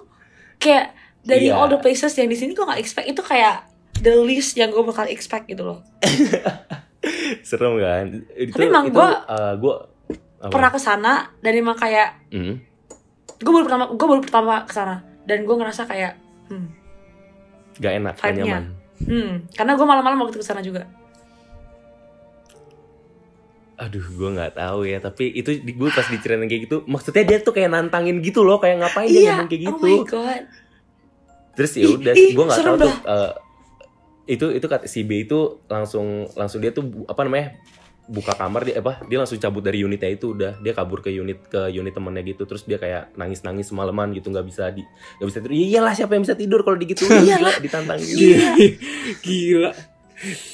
kayak 0.57 0.97
dari 1.21 1.47
Iya. 1.47 1.55
all 1.55 1.69
the 1.69 1.77
places 1.77 2.13
yang 2.15 2.27
di 2.27 2.35
sini 2.35 2.53
gue 2.53 2.65
gak 2.65 2.77
expect 2.77 3.05
itu 3.07 3.21
kayak 3.21 3.69
the 3.99 4.17
least 4.19 4.55
yang 4.55 4.69
gue 4.69 4.81
bakal 4.81 5.05
expect 5.05 5.45
gitu 5.45 5.61
loh 5.63 5.85
serem 7.47 7.77
kan 7.77 8.05
itu 8.33 8.51
Tapi 8.51 8.65
emang 8.65 8.89
gua- 8.89 9.23
eh, 9.23 9.55
gua 9.57 9.93
apa? 10.39 10.53
pernah 10.53 10.71
ke 10.71 10.81
sana 10.81 11.13
dan 11.41 11.53
emang 11.53 11.75
kayak 11.75 12.21
Hmm. 12.29 12.61
gue 13.37 13.53
baru 13.53 13.65
pertama 13.65 13.85
gue 13.91 14.07
baru 14.07 14.21
pertama 14.21 14.55
ke 14.65 14.73
sana 14.73 14.97
dan 15.25 15.43
gue 15.43 15.57
ngerasa 15.57 15.83
kayak 15.85 16.13
hmm, 16.49 16.69
gak 17.79 17.93
enak 17.97 18.15
gak 18.17 18.33
nyaman. 18.33 18.65
Hmm 18.97 19.33
karena 19.53 19.73
gue 19.75 19.87
malam-malam 19.87 20.19
waktu 20.25 20.41
ke 20.41 20.47
sana 20.47 20.61
juga. 20.61 20.89
Aduh 23.77 24.01
gue 24.09 24.29
nggak 24.33 24.57
tahu 24.57 24.89
ya 24.89 25.05
tapi 25.05 25.29
itu 25.31 25.61
di 25.61 25.77
gue 25.77 25.89
pas 25.93 26.09
diceritain 26.09 26.49
kayak 26.49 26.63
gitu 26.65 26.77
maksudnya 26.89 27.29
dia 27.29 27.39
tuh 27.45 27.53
kayak 27.53 27.69
nantangin 27.69 28.25
gitu 28.25 28.41
loh 28.41 28.57
kayak 28.57 28.81
ngapain 28.81 29.05
dia 29.05 29.21
iya 29.21 29.33
ngomong 29.37 29.53
kayak 29.53 29.61
oh 29.61 29.77
gitu 29.77 29.85
my 29.85 29.99
god. 30.09 30.43
Terus 31.57 31.73
ya 31.77 31.87
udah 31.93 32.15
gue 32.17 32.45
nggak 32.49 32.61
tahu 32.65 32.77
tuh 32.81 32.95
eh, 33.05 33.33
itu 34.27 34.47
itu 34.57 34.67
kata 34.67 34.89
si 34.89 35.05
B 35.05 35.29
itu 35.29 35.61
langsung 35.69 36.25
langsung 36.33 36.65
dia 36.65 36.73
tuh 36.73 37.05
apa 37.05 37.21
namanya 37.29 37.61
buka 38.07 38.33
kamar 38.33 38.63
dia 38.63 38.79
apa 38.79 39.03
dia 39.03 39.19
langsung 39.19 39.35
cabut 39.37 39.61
dari 39.61 39.81
unitnya 39.81 40.07
itu 40.09 40.31
udah 40.31 40.57
dia 40.57 40.71
kabur 40.71 40.99
ke 40.99 41.11
unit 41.11 41.43
ke 41.45 41.59
unit 41.71 41.91
temennya 41.91 42.23
gitu 42.25 42.43
terus 42.43 42.63
dia 42.63 42.77
kayak 42.77 43.11
nangis 43.13 43.43
nangis 43.43 43.67
semalaman 43.67 44.11
gitu 44.11 44.29
nggak 44.29 44.45
bisa 44.45 44.71
di 44.71 44.87
nggak 45.17 45.27
bisa 45.27 45.39
tidur 45.41 45.53
"Ya 45.53 45.67
iyalah 45.69 45.93
siapa 45.93 46.13
yang 46.13 46.23
bisa 46.23 46.35
tidur 46.35 46.61
kalau 46.61 46.77
digituin 46.77 47.11
Iyalah. 47.21 47.51
gila 47.51 47.53
ditantang 47.59 47.99
gitu 47.99 48.15
Gila. 48.17 48.51
Gila. 49.27 49.71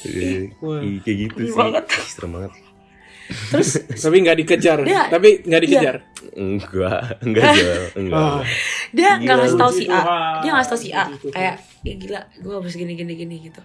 Eh, 0.03 0.51
Wah. 0.59 0.81
ih, 0.81 0.97
kayak 0.99 1.17
gitu 1.23 1.37
Ih, 1.39 1.47
sih 1.47 1.55
banget. 1.55 1.83
Serem 2.03 2.31
banget 2.33 2.51
terus 3.23 3.69
Tapi 4.03 4.17
nggak 4.19 4.37
dikejar. 4.37 4.77
Dia- 4.83 5.07
Tapi 5.07 5.29
nggak 5.41 5.61
dikejar. 5.63 5.95
enggak 6.33 7.01
enggak 7.21 7.43
Jal. 7.53 7.81
enggak 7.95 8.19
Ah. 8.19 8.41
dia 8.89 9.09
nggak 9.15 9.23
Gila, 9.29 9.43
ngasih 9.45 9.57
tahu 9.57 9.71
si 9.71 9.83
A 9.85 9.99
dia 10.41 10.51
ngasih 10.51 10.69
tahu 10.69 10.79
si 10.79 10.89
A 10.91 11.03
kayak 11.29 11.55
ya 11.81 11.93
gila 11.95 12.21
gue 12.33 12.53
harus 12.55 12.73
gini 12.73 12.93
gini 12.93 13.13
gini 13.13 13.35
gitu 13.43 13.61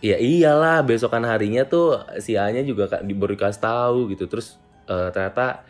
Ya 0.00 0.16
iyalah 0.16 0.80
besokan 0.80 1.22
harinya 1.22 1.62
tuh 1.62 1.92
si 2.18 2.32
A-nya 2.32 2.64
juga 2.64 2.88
ka- 2.88 3.00
di- 3.00 3.12
baru 3.12 3.36
dikasih 3.36 3.60
tahu 3.60 4.08
gitu. 4.08 4.24
Terus 4.26 4.56
eh, 4.86 5.08
ternyata 5.10 5.60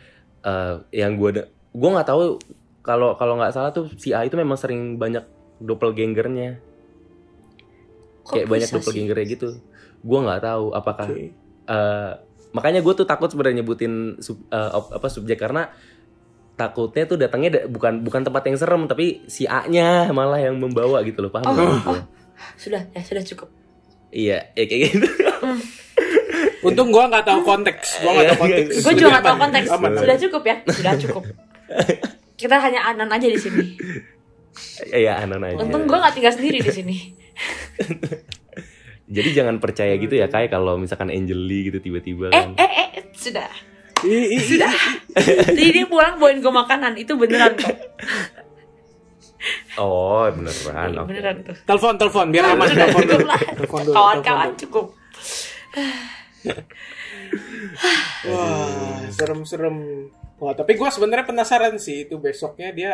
eh, 0.41 0.75
yang 0.93 1.15
gue 1.15 1.43
gue 1.71 1.89
nggak 1.89 2.07
tahu 2.07 2.39
kalau 2.81 3.13
kalau 3.13 3.35
nggak 3.35 3.51
salah 3.51 3.69
tuh 3.69 3.91
si 3.93 4.09
A 4.09 4.23
itu 4.23 4.33
memang 4.33 4.55
sering 4.55 4.95
banyak 4.95 5.21
doppelgangernya 5.59 6.57
Kok 8.23 8.33
kayak 8.33 8.47
banyak 8.47 8.65
bisa 8.65 8.73
sih? 8.73 8.77
doppelgangernya 8.79 9.25
gitu. 9.29 9.49
Gue 10.01 10.19
nggak 10.19 10.41
tahu 10.41 10.65
apakah 10.71 11.07
Oke. 11.07 11.35
eh, 11.67 12.11
makanya 12.51 12.79
gue 12.79 12.93
tuh 12.95 13.05
takut 13.05 13.27
sebenarnya 13.27 13.61
nyebutin 13.61 14.15
sub- 14.17 14.47
op- 14.47 14.91
apa 14.91 15.07
subjek. 15.07 15.37
Karena 15.37 15.67
takutnya 16.53 17.03
tuh 17.03 17.17
datangnya 17.17 17.49
da- 17.53 17.67
bukan 17.67 17.99
bukan 17.99 18.21
tempat 18.23 18.43
yang 18.45 18.55
serem 18.55 18.83
tapi 18.85 19.25
si 19.25 19.43
A-nya 19.43 20.07
malah 20.11 20.39
yang 20.39 20.55
membawa 20.55 21.03
gitu 21.03 21.19
loh. 21.19 21.29
Paham 21.29 21.47
Oh, 21.47 21.91
oh, 21.91 22.01
sudah 22.63 22.87
ya 22.91 23.01
sudah 23.01 23.23
cukup 23.25 23.51
iya 24.11 24.51
ya 24.53 24.63
kayak 24.67 24.81
gitu. 24.91 25.07
Untung 26.67 26.93
gua 26.93 27.09
nggak 27.09 27.25
tahu 27.25 27.41
konteks. 27.41 28.05
Gua 28.05 28.11
nggak 28.13 28.27
tahu 28.29 28.39
konteks. 28.45 28.73
gue 28.85 28.93
juga 28.93 29.09
nggak 29.17 29.25
tahu 29.25 29.37
konteks. 29.41 29.67
Aman. 29.73 29.91
sudah 29.97 30.17
cukup 30.21 30.43
ya? 30.45 30.55
Sudah 30.69 30.93
cukup. 30.99 31.23
Kita 32.39 32.55
hanya 32.61 32.81
anan 32.85 33.09
aja 33.09 33.25
di 33.25 33.39
sini. 33.39 33.65
Ya 34.93 35.21
anan 35.21 35.41
aja. 35.41 35.57
Untung 35.57 35.89
gue 35.89 35.97
nggak 35.97 36.13
tinggal 36.13 36.33
sendiri 36.33 36.61
di 36.61 36.71
sini. 36.71 36.95
Jadi 39.15 39.29
jangan 39.35 39.59
percaya 39.59 39.91
gitu 39.99 40.15
ya 40.15 40.31
kayak 40.31 40.55
kalau 40.55 40.79
misalkan 40.79 41.11
Angel 41.11 41.35
Lee 41.35 41.67
gitu 41.67 41.83
tiba-tiba 41.83 42.31
eh 42.31 42.33
kan. 42.47 42.55
eh 42.55 42.71
eh 42.95 43.03
sudah. 43.11 43.51
Ih, 44.01 44.33
ih, 44.33 44.57
ih. 44.57 44.65
jadi 45.53 45.69
dia 45.77 45.85
pulang 45.85 46.17
bawain 46.17 46.41
gue 46.41 46.49
makanan. 46.49 46.97
Itu 46.97 47.21
beneran 47.21 47.53
kok 47.53 47.69
Oh 49.81 50.29
beneran. 50.29 50.89
Iya, 50.93 50.99
oke. 51.01 51.09
beneran 51.09 51.35
tuh 51.41 51.55
Telepon, 51.65 51.93
telepon 51.97 52.25
biar 52.29 52.45
aman. 52.53 52.67
Telepon 52.69 53.03
dulu. 53.09 53.25
lah 53.25 53.41
Telepon 53.57 53.81
dulu. 53.87 53.95
kawan-kawan 53.95 54.49
telepon 54.53 54.61
cukup. 54.61 54.85
Wah, 58.27 58.99
serem-serem. 59.09 59.77
Wah, 60.41 60.53
tapi 60.57 60.77
gua 60.77 60.89
sebenarnya 60.89 61.25
penasaran 61.25 61.77
sih 61.77 62.09
itu 62.09 62.17
besoknya 62.17 62.69
dia 62.73 62.91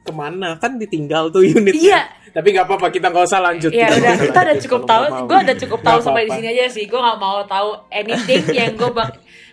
ke 0.00 0.12
mana 0.16 0.56
kan 0.56 0.80
ditinggal 0.80 1.28
tuh 1.28 1.44
unitnya. 1.44 1.76
Iya. 1.76 2.00
Tapi 2.30 2.48
nggak 2.56 2.66
apa-apa 2.66 2.88
kita 2.88 3.10
nggak 3.10 3.26
usah 3.26 3.40
lanjut. 3.42 3.70
Ya 3.74 3.90
nggak 3.90 4.00
udah, 4.00 4.14
kita 4.16 4.30
udah 4.30 4.54
lanjut 4.54 4.62
cukup 4.64 4.82
tahu. 4.86 5.04
Gue 5.28 5.38
udah 5.44 5.56
cukup 5.60 5.80
tahu 5.82 5.98
sampai 6.00 6.22
di 6.26 6.30
sini 6.34 6.46
aja 6.54 6.64
sih. 6.72 6.84
Gue 6.88 7.00
nggak 7.00 7.18
mau 7.20 7.42
tahu 7.44 7.68
anything 7.90 8.42
yang 8.54 8.72
gue 8.78 8.90
bak. 8.90 9.10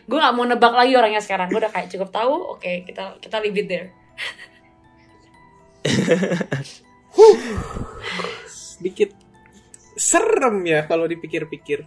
Gue 0.08 0.18
nggak 0.22 0.34
mau 0.38 0.46
nebak 0.48 0.74
lagi 0.74 0.94
orangnya 0.96 1.22
sekarang. 1.22 1.52
Gue 1.52 1.60
udah 1.60 1.74
kayak 1.74 1.90
cukup 1.92 2.10
tahu. 2.14 2.34
Oke, 2.56 2.86
kita 2.88 3.18
kita 3.20 3.38
leave 3.44 3.60
it 3.60 3.68
there. 3.68 3.88
Sedikit 8.48 9.12
serem 9.98 10.62
ya 10.64 10.86
kalau 10.86 11.10
dipikir-pikir. 11.10 11.84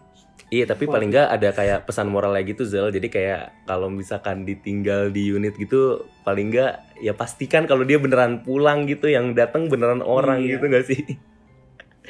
Iya 0.50 0.66
tapi 0.66 0.90
paling 0.90 1.14
nggak 1.14 1.28
ada 1.30 1.54
kayak 1.54 1.87
pesan 1.87 2.11
moralnya 2.11 2.42
gitu 2.42 2.66
Zel. 2.66 2.90
Jadi 2.90 3.06
kayak 3.06 3.70
kalau 3.70 3.87
misalkan 3.87 4.42
ditinggal 4.42 5.14
di 5.14 5.30
unit 5.30 5.54
gitu 5.54 6.02
paling 6.26 6.50
nggak 6.50 6.98
ya 6.98 7.14
pastikan 7.14 7.70
kalau 7.70 7.87
dia 7.87 8.02
beneran 8.02 8.42
pulang 8.42 8.83
gitu 8.90 9.06
yang 9.06 9.30
datang 9.38 9.70
beneran 9.70 10.02
orang 10.02 10.42
Iya. 10.42 10.59
gitu 10.59 10.64
gak 10.66 10.85
sih? 10.90 11.00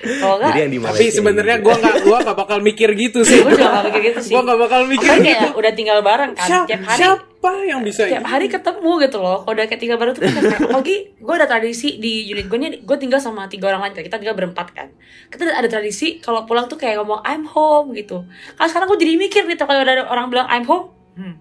Kalau 0.00 0.40
Jadi 0.40 0.58
yang 0.58 0.72
di 0.72 0.78
Tapi 0.80 1.04
sebenarnya 1.06 1.56
gitu. 1.56 1.66
gua 1.68 1.74
nggak 1.76 1.96
gua 2.02 2.16
nggak 2.24 2.36
bakal 2.36 2.58
mikir 2.60 2.88
gitu 2.92 3.20
sih. 3.28 3.36
gue 3.38 3.52
juga 3.52 3.68
gak 3.70 3.84
mikir 3.92 4.00
gitu 4.02 4.20
sih. 4.24 4.32
Gua 4.32 4.42
nggak 4.42 4.58
bakal 4.58 4.80
mikir 4.84 5.04
Makanya 5.06 5.20
gitu. 5.20 5.36
kayak 5.36 5.52
udah 5.54 5.72
tinggal 5.76 5.98
bareng 6.00 6.32
kan. 6.32 6.48
Siapa, 6.48 6.66
Tiap 6.66 6.82
hari. 6.82 6.98
siapa 6.98 7.28
yang 7.62 7.80
bisa 7.80 8.02
Tiap 8.04 8.24
hari 8.24 8.46
ketemu 8.46 8.92
gitu 8.98 9.18
loh. 9.18 9.36
Kalau 9.40 9.52
udah 9.52 9.66
kayak 9.66 9.80
tinggal 9.80 9.98
bareng 9.98 10.14
tuh 10.14 10.22
kan 10.24 10.32
apalagi 10.62 10.96
gue 11.14 11.34
ada 11.34 11.46
tradisi 11.46 11.88
di 11.96 12.12
unit 12.26 12.46
gue 12.46 12.56
nih. 12.56 12.80
Gue 12.80 12.96
tinggal 12.96 13.20
sama 13.20 13.44
tiga 13.46 13.68
orang 13.68 13.80
lain. 13.84 13.92
Kita 13.94 14.16
tinggal 14.16 14.32
berempat 14.34 14.72
kan. 14.72 14.88
Kita 15.28 15.46
ada 15.46 15.68
tradisi 15.68 16.16
kalau 16.18 16.42
pulang 16.42 16.64
tuh 16.64 16.76
kayak 16.76 16.96
ngomong 16.96 17.20
I'm 17.22 17.44
home 17.44 17.92
gitu. 17.92 18.24
Kalau 18.54 18.68
sekarang 18.68 18.88
gue 18.88 18.98
jadi 18.98 19.14
mikir 19.14 19.44
nih 19.44 19.56
kalau 19.56 19.76
ada 19.78 20.04
orang 20.06 20.28
bilang 20.28 20.48
I'm 20.48 20.64
home. 20.64 20.96
Hmm. 21.12 21.36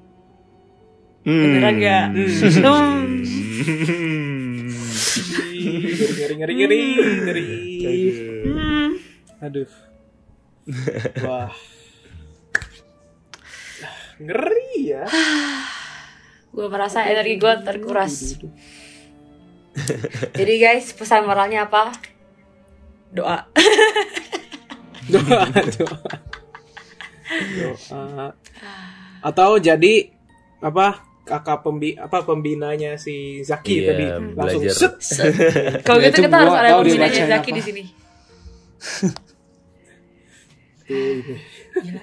Hmm. 1.19 1.43
Beneran 1.47 1.75
nggak? 1.77 2.05
Hmm. 2.11 3.23
Ngeri 5.69 6.33
ngeri 6.37 6.53
ngeri 6.55 6.81
ngeri. 7.23 7.47
Hmm. 8.45 8.89
Aduh. 9.43 9.69
Wah. 11.23 11.53
Ngeri 14.19 14.71
ya. 14.93 15.03
Gue 16.49 16.67
merasa 16.67 17.05
energi 17.05 17.37
gue 17.37 17.53
terkuras. 17.61 18.35
Jadi 20.35 20.53
guys, 20.59 20.91
pesan 20.91 21.23
moralnya 21.23 21.69
apa? 21.69 21.93
Doa. 23.13 23.47
Doa, 25.13 25.45
doa. 25.49 26.09
Doa. 27.57 28.27
Atau 29.25 29.57
jadi 29.57 30.13
apa 30.61 31.08
kakak 31.29 31.61
pembi 31.61 31.93
apa 31.93 32.25
pembinanya 32.25 32.97
si 32.97 33.45
Zaki 33.45 33.75
Iya, 33.75 33.85
tadi 33.87 34.05
langsung 34.33 34.61
belajar. 34.65 34.91
set. 34.97 35.29
Kalau 35.85 35.99
gitu 36.01 36.09
itu 36.09 36.19
kita 36.25 36.35
harus 36.35 36.55
ada 36.57 36.69
pembinanya 36.75 37.23
Zaki 37.29 37.49
apa. 37.49 37.57
di 37.57 37.61
sini. 37.61 37.83
Gila. 40.89 42.01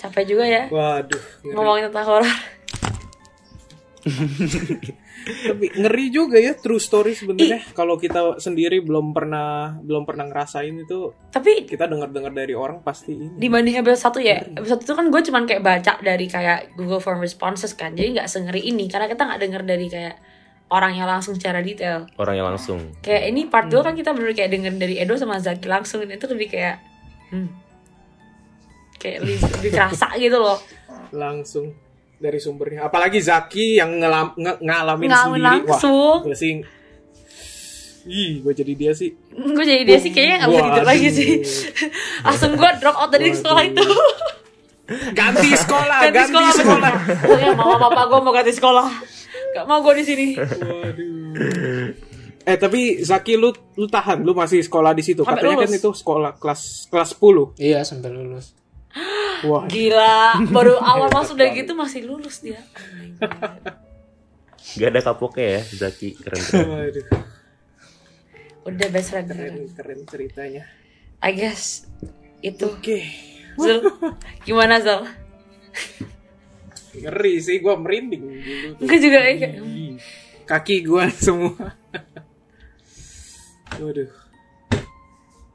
Capek 0.00 0.24
juga 0.24 0.44
ya 0.46 0.64
Waduh. 0.70 1.20
Ngomongin 1.44 1.90
tentang 1.92 2.06
horor. 2.08 2.34
Tapi 4.00 5.66
ngeri 5.76 6.06
juga 6.08 6.40
ya 6.40 6.56
true 6.56 6.80
story 6.80 7.12
sebenarnya. 7.12 7.60
Kalau 7.76 8.00
kita 8.00 8.40
sendiri 8.40 8.80
belum 8.80 9.12
pernah 9.12 9.76
belum 9.80 10.08
pernah 10.08 10.24
ngerasain 10.28 10.72
itu 10.72 11.12
Tapi 11.28 11.68
kita 11.68 11.84
dengar-dengar 11.84 12.32
dari 12.32 12.56
orang 12.56 12.80
pasti 12.80 13.12
ini. 13.12 13.36
dibanding 13.36 13.76
episode 13.76 14.20
1 14.20 14.24
ya, 14.24 14.38
episode 14.56 14.82
itu 14.82 14.92
kan 14.96 15.06
gue 15.12 15.20
cuman 15.20 15.42
kayak 15.44 15.62
baca 15.62 15.92
dari 16.00 16.26
kayak 16.26 16.74
Google 16.74 17.02
Form 17.04 17.20
Responses 17.20 17.76
kan. 17.76 17.92
Jadi 17.92 18.16
nggak 18.16 18.28
sengeri 18.28 18.64
ini 18.64 18.88
karena 18.88 19.06
kita 19.06 19.28
nggak 19.28 19.40
denger 19.40 19.62
dari 19.68 19.86
kayak 19.92 20.16
orangnya 20.70 21.04
langsung 21.04 21.36
secara 21.36 21.60
detail. 21.60 22.08
Orangnya 22.16 22.54
langsung. 22.54 22.94
Kayak 23.04 23.22
ini 23.28 23.50
part 23.50 23.68
2 23.68 23.84
kan 23.84 23.94
kita 23.98 24.16
bener 24.16 24.32
kayak 24.32 24.50
denger 24.54 24.72
dari 24.80 24.96
Edo 24.96 25.18
sama 25.18 25.36
Zaki 25.42 25.66
langsung 25.68 26.00
itu 26.06 26.26
lebih 26.30 26.48
kayak 26.48 26.76
hmm, 27.34 27.48
kayak 28.96 29.18
lebih, 29.24 29.38
lebih 29.60 29.70
kerasa 29.74 30.08
gitu 30.16 30.38
loh. 30.38 30.58
langsung 31.10 31.74
dari 32.20 32.36
sumbernya. 32.36 32.84
Apalagi 32.84 33.18
Zaki 33.18 33.76
yang 33.76 33.96
ngelam, 33.96 34.36
nge- 34.36 34.60
ngalamin 34.60 35.08
Ngalamin 35.08 35.40
sendiri. 35.40 35.64
langsung. 35.66 36.16
Wah, 36.20 36.26
gue 36.26 36.36
sih 36.36 36.52
Ih, 38.02 38.40
gue 38.40 38.52
jadi 38.54 38.72
dia 38.74 38.92
sih. 38.92 39.12
gue 39.56 39.60
jadi 39.62 39.82
dia 39.82 39.98
sih 39.98 40.08
kayaknya 40.08 40.36
nggak 40.38 40.50
bisa 40.50 40.62
tidur 40.66 40.86
lagi 40.86 41.00
Waduh. 41.02 41.16
sih 41.16 41.30
langsung 42.22 42.50
gue 42.54 42.70
drop 42.76 42.96
out 42.96 43.10
dari 43.10 43.28
sekolah 43.30 43.62
itu 43.62 43.86
Ganti 45.12 45.48
sekolah, 45.54 45.98
ganti, 46.02 46.16
ganti, 46.18 46.32
sekolah, 46.32 46.52
sekolah. 46.56 46.92
oh 47.22 47.38
ya 47.38 47.50
mama 47.52 47.76
papa 47.78 48.02
gue 48.06 48.18
mau 48.18 48.32
ganti 48.32 48.50
sekolah 48.50 48.88
gak 49.52 49.64
mau 49.64 49.78
gue 49.80 49.94
di 49.96 50.04
sini 50.04 50.26
Waduh. 50.34 52.08
Eh 52.40 52.56
tapi 52.56 52.80
Zaki 52.98 53.36
lu 53.36 53.48
lu 53.76 53.86
tahan, 53.86 54.24
lu 54.24 54.32
masih 54.32 54.58
sekolah 54.60 54.90
di 54.90 55.04
situ. 55.04 55.20
Sampai 55.20 55.44
Katanya 55.44 55.60
kan 55.60 55.68
lulus. 55.68 55.78
itu 55.78 55.90
sekolah 55.92 56.30
kelas 56.34 56.62
kelas 56.88 57.10
10. 57.14 57.52
Iya 57.60 57.84
sampai 57.84 58.08
lulus. 58.08 58.56
Wah, 59.46 59.64
gila 59.70 60.36
baru 60.50 60.76
awal 60.92 61.08
masuk 61.08 61.38
dari 61.38 61.62
gitu 61.62 61.72
masih 61.72 62.04
lulus 62.04 62.42
dia. 62.44 62.60
Gak 64.76 64.90
ada 64.92 65.00
kapoknya 65.00 65.58
ya, 65.58 65.62
Zaki 65.86 66.18
keren 66.20 66.42
keren. 66.42 67.04
Udah 68.68 68.88
best 68.92 69.08
friend. 69.14 69.28
keren 69.32 69.56
keren 69.72 70.00
ceritanya. 70.04 70.62
I 71.24 71.32
guess 71.32 71.88
itu. 72.40 72.68
Oke, 72.68 73.00
Zul, 73.56 73.80
gimana 74.44 74.80
Zul? 74.80 75.08
ngeri 76.90 77.38
sih 77.38 77.62
gue 77.62 77.74
merinding 77.78 78.24
dulu. 78.26 78.68
Gue 78.82 78.98
juga 78.98 79.18
kayak 79.22 79.62
Kaki 80.44 80.76
gue 80.82 81.04
semua. 81.24 81.78
Waduh. 83.78 84.10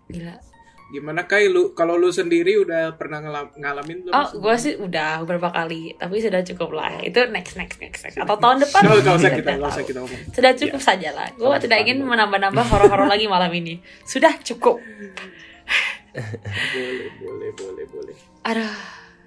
gila. 0.07 0.35
Gimana 0.85 1.25
Kai 1.25 1.49
lu 1.49 1.73
kalau 1.73 1.97
lu 1.97 2.07
sendiri 2.07 2.55
udah 2.55 2.93
pernah 2.93 3.17
ngelam- 3.17 3.53
ngalamin 3.53 4.05
belum? 4.05 4.13
Oh, 4.13 4.29
gue 4.37 4.55
sih 4.55 4.73
udah 4.75 5.25
beberapa 5.25 5.49
kali, 5.49 5.97
tapi 5.97 6.21
sudah 6.21 6.45
cukup 6.45 6.71
lah. 6.71 7.01
Itu 7.01 7.25
next, 7.27 7.57
next, 7.57 7.81
next, 7.81 8.05
next. 8.05 8.15
Atau 8.15 8.37
tahun 8.37 8.61
depan? 8.61 8.81
Nggak 8.81 8.97
nggak 9.01 9.15
usah 9.15 9.21
Tidak 9.25 9.33
kita, 9.35 9.51
nggak 9.55 9.71
usah 9.71 9.83
kita 9.83 9.99
ngomong. 9.99 10.21
Sudah 10.29 10.51
cukup 10.53 10.81
saja 10.81 11.09
lah. 11.11 11.27
Gue 11.33 11.55
tidak 11.57 11.81
ingin 11.81 11.99
menambah-nambah 11.99 12.65
horor-horor 12.67 13.07
lagi 13.07 13.25
malam 13.25 13.49
ini. 13.49 13.81
Sudah 14.03 14.37
cukup. 14.39 14.77
Boleh, 16.13 17.09
boleh, 17.17 17.49
boleh, 17.51 17.85
boleh. 17.89 18.15
Aduh, 18.45 18.73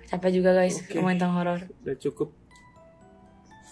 capek 0.07 0.31
juga 0.33 0.55
guys 0.55 0.79
Oke. 0.79 0.95
ngomongin 0.95 1.19
tentang 1.19 1.35
horor. 1.35 1.61
Udah 1.83 1.97
cukup. 1.99 2.29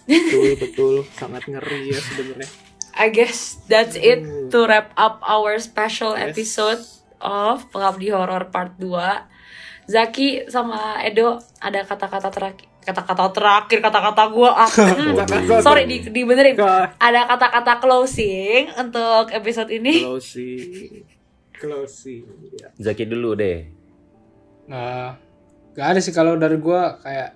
Betul, 0.05 0.53
betul. 0.55 0.95
Sangat 1.09 1.43
ngeri 1.45 1.87
ya 1.87 1.99
sebenarnya. 1.99 2.49
I 2.93 3.07
guess 3.07 3.61
that's 3.65 3.93
it 3.93 4.21
to 4.49 4.65
wrap 4.65 4.89
up 4.95 5.21
our 5.21 5.55
special 5.57 6.13
Yes. 6.13 6.33
episode 6.33 6.81
of 7.21 7.69
Pengabdi 7.69 8.13
Horor 8.13 8.49
Part 8.49 8.77
2. 8.79 9.87
Zaki 9.87 10.51
sama 10.51 10.99
Edo 10.99 11.39
ada 11.63 11.79
kata-kata 11.87 12.27
terakhir 12.27 12.67
kata-kata 12.87 13.35
terakhir 13.35 13.79
kata-kata 13.83 14.23
gua 14.31 14.63
ah 14.63 14.69
hmm, 14.71 15.59
sorry 15.59 15.83
di 15.91 16.07
dibenerin 16.07 16.55
ada 16.95 17.27
kata-kata 17.27 17.83
closing 17.83 18.71
untuk 18.79 19.27
episode 19.35 19.67
ini 19.71 20.07
Closing. 20.07 21.03
Closing. 21.57 22.21
Ya. 22.53 22.69
Zaki 22.77 23.09
dulu 23.09 23.33
deh. 23.33 23.65
Nah, 24.69 25.17
gak 25.73 25.97
ada 25.97 25.99
sih 25.99 26.13
kalau 26.13 26.37
dari 26.37 26.61
gua 26.61 27.01
kayak 27.01 27.33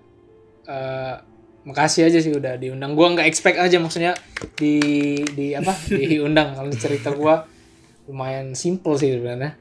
eh 0.70 1.16
makasih 1.62 2.10
aja 2.10 2.22
sih 2.22 2.34
udah 2.34 2.58
diundang. 2.58 2.94
Gua 2.94 3.14
nggak 3.14 3.26
expect 3.26 3.58
aja 3.58 3.78
maksudnya 3.82 4.14
di 4.58 4.78
di 5.34 5.58
apa 5.58 5.74
diundang 5.98 6.54
kalau 6.54 6.70
cerita 6.74 7.10
gua 7.14 7.46
lumayan 8.06 8.54
simple 8.54 8.94
sih 8.98 9.14
sebenarnya. 9.18 9.58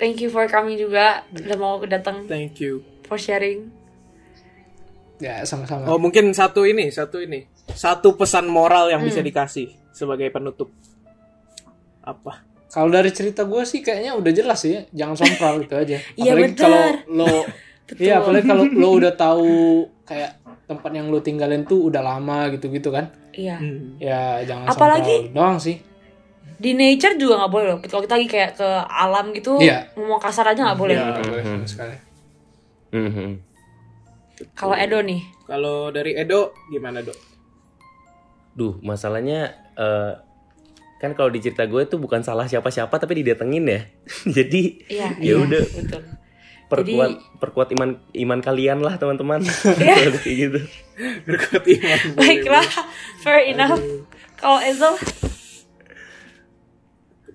Thank 0.00 0.16
you 0.18 0.26
for 0.26 0.48
coming 0.48 0.74
juga 0.74 1.22
udah 1.30 1.56
mau 1.56 1.76
datang 1.84 2.24
Thank 2.24 2.58
you. 2.58 2.80
for 3.04 3.14
sharing 3.14 3.68
Ya 5.20 5.44
sama-sama. 5.44 5.84
Oh 5.86 6.00
mungkin 6.00 6.32
satu 6.32 6.64
ini, 6.64 6.88
satu 6.88 7.20
ini, 7.20 7.44
satu 7.68 8.16
pesan 8.16 8.48
moral 8.48 8.88
yang 8.88 9.04
bisa 9.04 9.20
dikasih 9.20 9.68
sebagai 9.92 10.32
penutup. 10.32 10.72
Apa? 12.00 12.40
Kalau 12.66 12.88
dari 12.88 13.12
cerita 13.12 13.44
gua 13.44 13.60
sih 13.62 13.84
kayaknya 13.84 14.16
udah 14.16 14.32
jelas 14.32 14.64
sih 14.64 14.72
ya, 14.72 14.82
jangan 14.96 15.20
sompral 15.20 15.60
itu 15.60 15.76
aja. 15.76 16.00
Iya, 16.16 16.32
Apalagi 16.32 16.48
benar. 16.48 16.56
kalau 16.56 16.82
lo 17.12 17.28
Iya, 18.00 18.14
apalagi 18.16 18.44
kalau 18.46 18.64
lo 18.64 18.88
udah 18.96 19.12
tahu 19.12 19.50
kayak 20.06 20.32
tempat 20.64 20.90
yang 20.94 21.12
lo 21.12 21.20
tinggalin 21.20 21.66
tuh 21.66 21.84
udah 21.84 22.00
lama 22.00 22.48
gitu-gitu 22.48 22.88
kan. 22.88 23.12
iya 23.30 23.60
Hmm. 23.60 24.00
Ya 24.00 24.40
jangan 24.40 24.72
Apalagi- 24.72 25.28
sompral 25.28 25.36
doang 25.36 25.58
sih. 25.60 25.76
Di 26.60 26.70
nature 26.72 27.16
juga 27.16 27.40
nggak 27.40 27.50
boleh 27.50 27.66
loh 27.66 27.78
kalau 27.80 28.04
kita 28.04 28.14
lagi 28.14 28.28
kayak 28.28 28.50
ke 28.54 28.68
alam 28.86 29.32
gitu 29.32 29.56
Iya. 29.56 29.88
ngomong 29.94 30.20
kasar 30.20 30.44
aja 30.46 30.60
nggak 30.62 30.76
boleh 30.76 30.92
Iya. 30.92 31.42
Sama 31.42 31.66
sekali. 31.66 31.96
Mhm. 32.90 33.28
kalau 34.52 34.72
Edo 34.74 35.00
nih 35.00 35.20
Kalau 35.44 35.88
dari 35.88 36.14
Edo 36.14 36.52
gimana 36.68 37.00
dok? 37.00 37.16
Duh, 38.52 38.76
masalahnya 38.80 39.50
eh, 39.74 40.12
kan 40.96 41.10
kalau 41.12 41.26
di 41.26 41.40
cerita 41.40 41.64
gue 41.64 41.80
tuh 41.84 41.96
bukan 41.96 42.20
salah 42.20 42.44
siapa-siapa 42.44 42.92
tapi 42.94 43.18
didatengin 43.18 43.64
ya. 43.64 43.80
Jadi 44.36 44.84
iya 44.86 45.10
Ya 45.16 45.32
iya, 45.32 45.34
udah. 45.38 45.64
betul 45.64 46.02
perkuat 46.68 47.10
perkuat 47.36 47.68
iman 47.72 47.90
iman 48.14 48.38
kalian 48.38 48.78
lah 48.78 48.94
teman-teman. 48.94 49.42
Kayak 49.80 50.22
gitu. 50.22 50.60
Berkat 51.24 51.64
iman. 51.64 51.98
baiklah 52.20 52.66
fair 53.18 53.42
enough 53.48 53.80
kalau 54.36 54.60
Ezo 54.60 54.94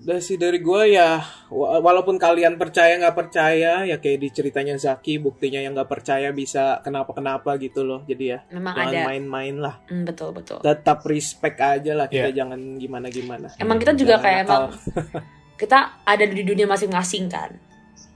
Udah 0.05 0.21
sih 0.21 0.37
dari 0.37 0.61
gue 0.61 0.81
ya, 0.91 1.17
wa- 1.49 1.81
walaupun 1.81 2.15
kalian 2.15 2.55
percaya 2.55 2.93
nggak 2.95 3.17
percaya, 3.17 3.81
ya 3.83 3.97
kayak 3.97 4.19
di 4.19 4.29
ceritanya 4.29 4.77
Zaki, 4.77 5.17
buktinya 5.17 5.57
yang 5.57 5.73
nggak 5.73 5.89
percaya 5.89 6.29
bisa 6.29 6.77
kenapa-kenapa 6.79 7.57
gitu 7.57 7.81
loh. 7.81 8.05
Jadi 8.05 8.23
ya, 8.27 8.45
memang 8.47 8.77
jangan 8.77 9.01
main-main 9.03 9.55
lah. 9.57 9.81
Hmm, 9.83 10.05
betul 10.05 10.29
betul 10.29 10.61
Tetap 10.61 11.01
respect 11.03 11.57
aja 11.57 11.91
lah, 11.95 12.05
kita 12.05 12.29
Iya. 12.29 12.37
jangan 12.37 12.77
gimana-gimana. 12.77 13.57
emang 13.57 13.77
kita 13.77 13.93
juga 13.93 14.15
Jangan 14.15 14.23
kayak 14.23 14.41
nakal. 14.43 14.61
emang 14.61 14.71
kita 15.61 15.77
ada 16.03 16.25
di 16.27 16.41
dunia 16.43 16.67
masing-masing 16.67 17.25
kan 17.25 17.49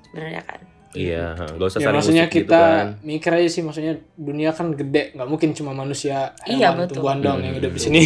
sebenarnya 0.03 0.45
kan 0.45 0.59
Iya, 0.91 1.25
ha, 1.31 1.45
nggak 1.47 1.67
usah 1.67 1.77
Ya 1.77 1.85
saling 1.85 1.97
maksudnya 1.97 2.25
ngusik 2.25 2.37
kita 2.39 2.49
gitu 2.57 2.73
kan. 2.75 2.87
mikir 3.03 3.31
aja 3.31 3.47
sih 3.47 3.61
maksudnya 3.61 3.93
dunia 4.15 4.49
kan 4.51 4.67
gede, 4.71 5.13
nggak 5.13 5.27
mungkin 5.27 5.49
cuma 5.51 5.71
manusia, 5.71 6.33
Iya, 6.43 6.69
hewan, 6.69 6.83
betul. 6.83 6.95
tumbuhan 6.97 7.19
doang 7.19 7.39
yang 7.39 7.53
hidup 7.53 7.71
di 7.71 7.79
sini. 7.79 8.01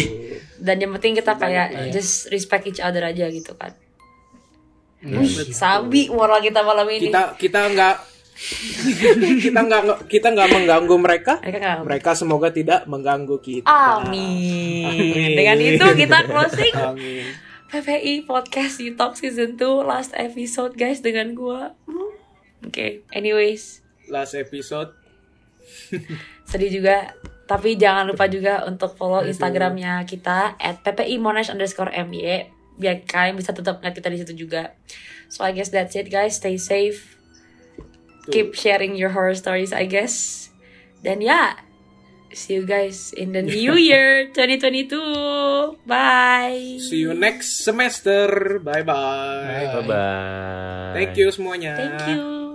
dan 0.56 0.76
yang 0.76 0.92
penting 0.92 1.12
kita 1.14 1.32
kayak 1.34 1.66
Iya. 1.70 1.90
just 1.90 2.28
respect 2.28 2.64
each 2.66 2.78
other 2.78 3.00
aja 3.00 3.26
gitu 3.26 3.52
kan 3.54 3.72
Hmm. 4.98 5.20
Wih, 5.20 5.28
sabi 5.50 6.08
moral 6.08 6.40
kita 6.40 6.60
malam 6.60 6.88
ini 6.88 7.08
kita 7.08 7.36
kita 7.36 7.60
nggak 7.68 7.96
kita 9.44 9.60
nggak 9.62 9.82
kita 10.06 10.26
nggak 10.28 10.48
mengganggu 10.50 10.96
mereka. 10.96 11.32
mereka 11.80 12.10
semoga 12.12 12.48
tidak 12.48 12.82
mengganggu 12.84 13.36
kita. 13.38 13.68
Amin. 13.68 14.88
Amin. 14.88 15.36
Dengan 15.36 15.58
itu 15.58 15.86
kita 15.94 16.24
closing 16.24 16.72
Amin. 16.74 17.24
PPI 17.68 18.24
Podcast 18.24 18.78
You 18.78 18.94
Talk 18.94 19.14
Season 19.14 19.54
2 19.54 19.60
last 19.82 20.10
episode 20.14 20.72
guys 20.72 20.98
dengan 20.98 21.32
gua. 21.32 21.76
Oke, 22.64 23.04
anyways, 23.12 23.84
Last 24.08 24.36
episode. 24.36 24.92
sedih 26.50 26.80
juga. 26.80 27.16
Tapi 27.44 27.76
jangan 27.76 28.08
lupa 28.08 28.24
juga 28.24 28.64
untuk 28.64 28.96
follow 28.96 29.20
Instagramnya 29.20 30.00
kita 30.08 30.56
at 30.56 30.80
PPI 30.80 31.20
Monash 31.20 31.52
underscore 31.52 31.92
MY 31.92 32.48
biar 32.74 33.06
kalian 33.06 33.38
bisa 33.38 33.54
tetap 33.54 33.78
ngeliat 33.78 33.94
kita 33.94 34.08
di 34.08 34.18
situ 34.18 34.32
juga. 34.48 34.72
So 35.28 35.44
I 35.44 35.52
guess 35.52 35.68
that's 35.68 35.92
it 35.92 36.08
guys. 36.08 36.40
Stay 36.40 36.56
safe. 36.56 37.20
Keep 38.32 38.56
sharing 38.56 38.96
your 38.96 39.12
horror 39.12 39.36
stories 39.36 39.76
I 39.76 39.84
guess. 39.84 40.48
Dan 41.04 41.20
ya, 41.20 41.60
see 42.32 42.56
you 42.56 42.64
guys 42.64 43.12
in 43.12 43.36
the 43.36 43.44
new 43.44 43.76
year 43.92 44.32
2022. 44.32 45.84
Bye. 45.84 46.80
See 46.80 47.04
you 47.04 47.12
next 47.12 47.60
semester. 47.60 48.56
Bye 48.64 48.80
bye. 48.80 49.68
Bye 49.68 49.84
bye. 49.84 50.96
Thank 50.96 51.20
you 51.20 51.28
semuanya. 51.28 51.76
Thank 51.76 52.08
you. 52.08 52.53